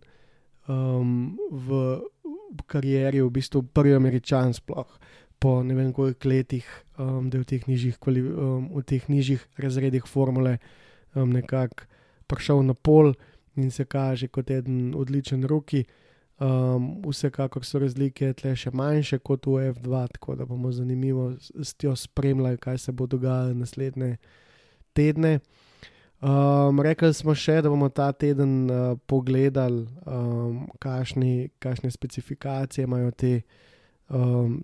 [0.68, 1.84] um, v,
[2.70, 4.88] karieri, v bistvu prvi američan, sploh
[5.44, 6.64] po ne vem koliko letih,
[6.98, 10.56] um, da je v teh nižjih, um, v teh nižjih razredih formule
[11.14, 11.84] um, nekako
[12.26, 13.12] prišel na pol
[13.56, 15.84] in se kaže kot eden odličen roki.
[16.40, 21.76] Um, vsekakor so razlike tle še manjše kot v F2, tako da bomo zanimivo s
[21.78, 24.16] tem spremljali, kaj se bo dogajalo naslednje
[24.96, 25.38] tedne.
[26.24, 33.42] Um, rekli smo še, da bomo ta teden uh, pogledali, um, kakšne specifikacije imajo te,
[34.08, 34.62] um,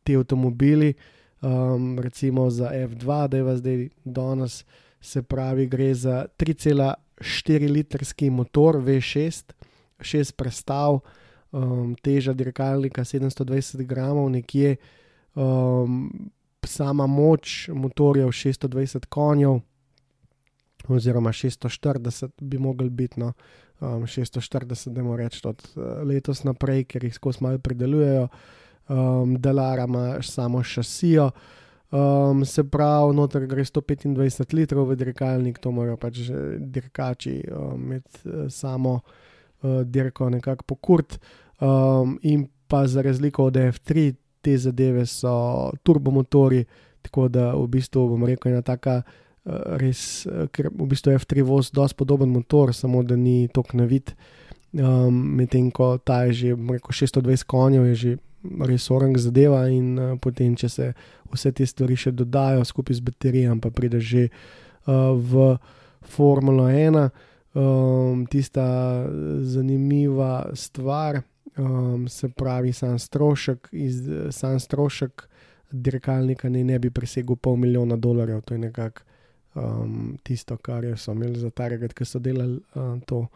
[0.00, 0.94] te avtomobili.
[1.44, 4.64] Um, recimo za F2, da je zdaj danes,
[5.00, 9.52] se pravi, gre za 3,4-litrski motor V6,
[10.00, 11.00] 6 prestav,
[11.52, 14.76] um, teža dirkalnika 720 gramov, nekje
[15.36, 16.30] um,
[16.64, 19.60] sama moč motorjev 620 konjev
[20.88, 23.32] oziroma 640 bi mogli biti, no,
[23.80, 28.28] um, 640, da moramo reči od uh, letos naprej, ker jih skozi malo predelujejo,
[28.88, 31.30] um, Delara ima samo šasijo.
[31.90, 36.18] Um, se pravi, noter gre 125 litrov v dirkalnik, to morajo pač
[36.58, 41.20] dirkači um, imeti um, samo uh, dirko nekako pokurt.
[41.60, 46.64] Um, in pa za razliko od F3, te zadeve so turbomotori,
[47.02, 49.02] tako da v bistvu bom rekel, ena taka
[49.44, 54.14] res, eh, ker v bistvu F3 voz dosti podoben motor, samo da ni tako navit.
[54.72, 58.18] Um, Medtem ko ta je že rekel, 620 konjev, je že
[58.66, 60.92] res orang zadeva, in uh, potem, če se
[61.32, 65.56] vse te stvari še dodajo skupaj z baterijami, pa pride že uh, v
[66.02, 67.10] Formula 1.
[67.54, 69.06] Um, tista
[69.46, 71.22] zanimiva stvar,
[71.56, 74.02] um, se pravi, sam strošek, iz,
[74.34, 75.28] sam strošek
[75.70, 79.13] dirkalnika ne, ne bi presegel pol milijona dolarjev, to je nekako
[79.54, 83.26] um, tisto, kar so imeli za target, ki so delali uh, to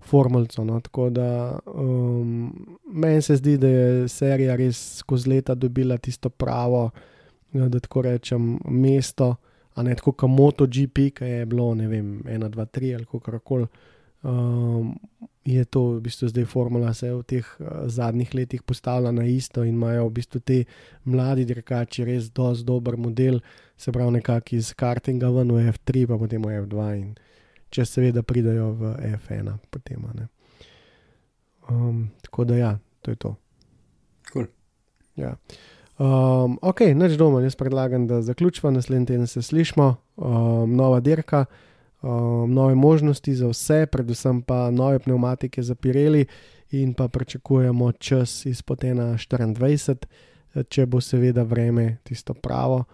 [0.00, 0.64] formulco.
[0.64, 0.80] No?
[0.80, 2.52] Tako da um,
[2.86, 6.90] meni se zdi, da je serija res skozi leta dobila tisto pravo,
[7.52, 9.34] ja, da tako rečem, mesto,
[9.74, 13.38] a ne tako kot MotoGP, ki je bilo ne vem, 1, 2, 3 ali kako
[13.38, 13.66] koli.
[14.22, 14.94] Um,
[15.44, 19.24] je to v bistvu zdaj formula, se je v teh uh, zadnjih letih postavila na
[19.24, 20.64] isto in imajo v bistvu ti
[21.04, 23.40] mladi dirkači res dosti dober model,
[23.76, 27.14] se pravi nekako iz kartinga ven v F3, pa potem v F2 in
[27.72, 30.28] če seveda pridajo v F1, potem ne.
[31.70, 32.72] Um, tako da ja,
[33.02, 33.36] to je to.
[34.32, 34.46] Cool.
[35.16, 35.36] Ja.
[35.98, 41.44] Um, ok, neč doma, jaz predlagam, da zaključimo, naslednji teden se slišmo, um, nova dirka,
[42.02, 46.26] um, nove možnosti za vse, predvsem pa nove pneumatike za Pirelli
[46.70, 49.96] in pa pričakujemo čas izpod 1.24,
[50.68, 52.84] če bo seveda vreme tisto pravo.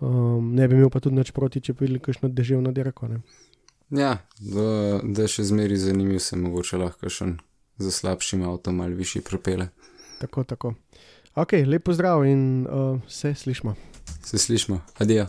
[0.00, 3.08] Um, ne bi imel pa tudi nič proti, če bi videli kakšno deževno dirko.
[3.08, 3.20] Ne?
[3.90, 7.32] Ja, da, da še zmeri zanimiv se mogoče lahko še
[7.78, 9.70] za slabšim avtom ali višji propele.
[10.20, 10.74] Tako, tako.
[11.38, 13.74] Ok, lepo zdrav in uh, se slišmo.
[14.24, 15.28] Se slišmo, adijo.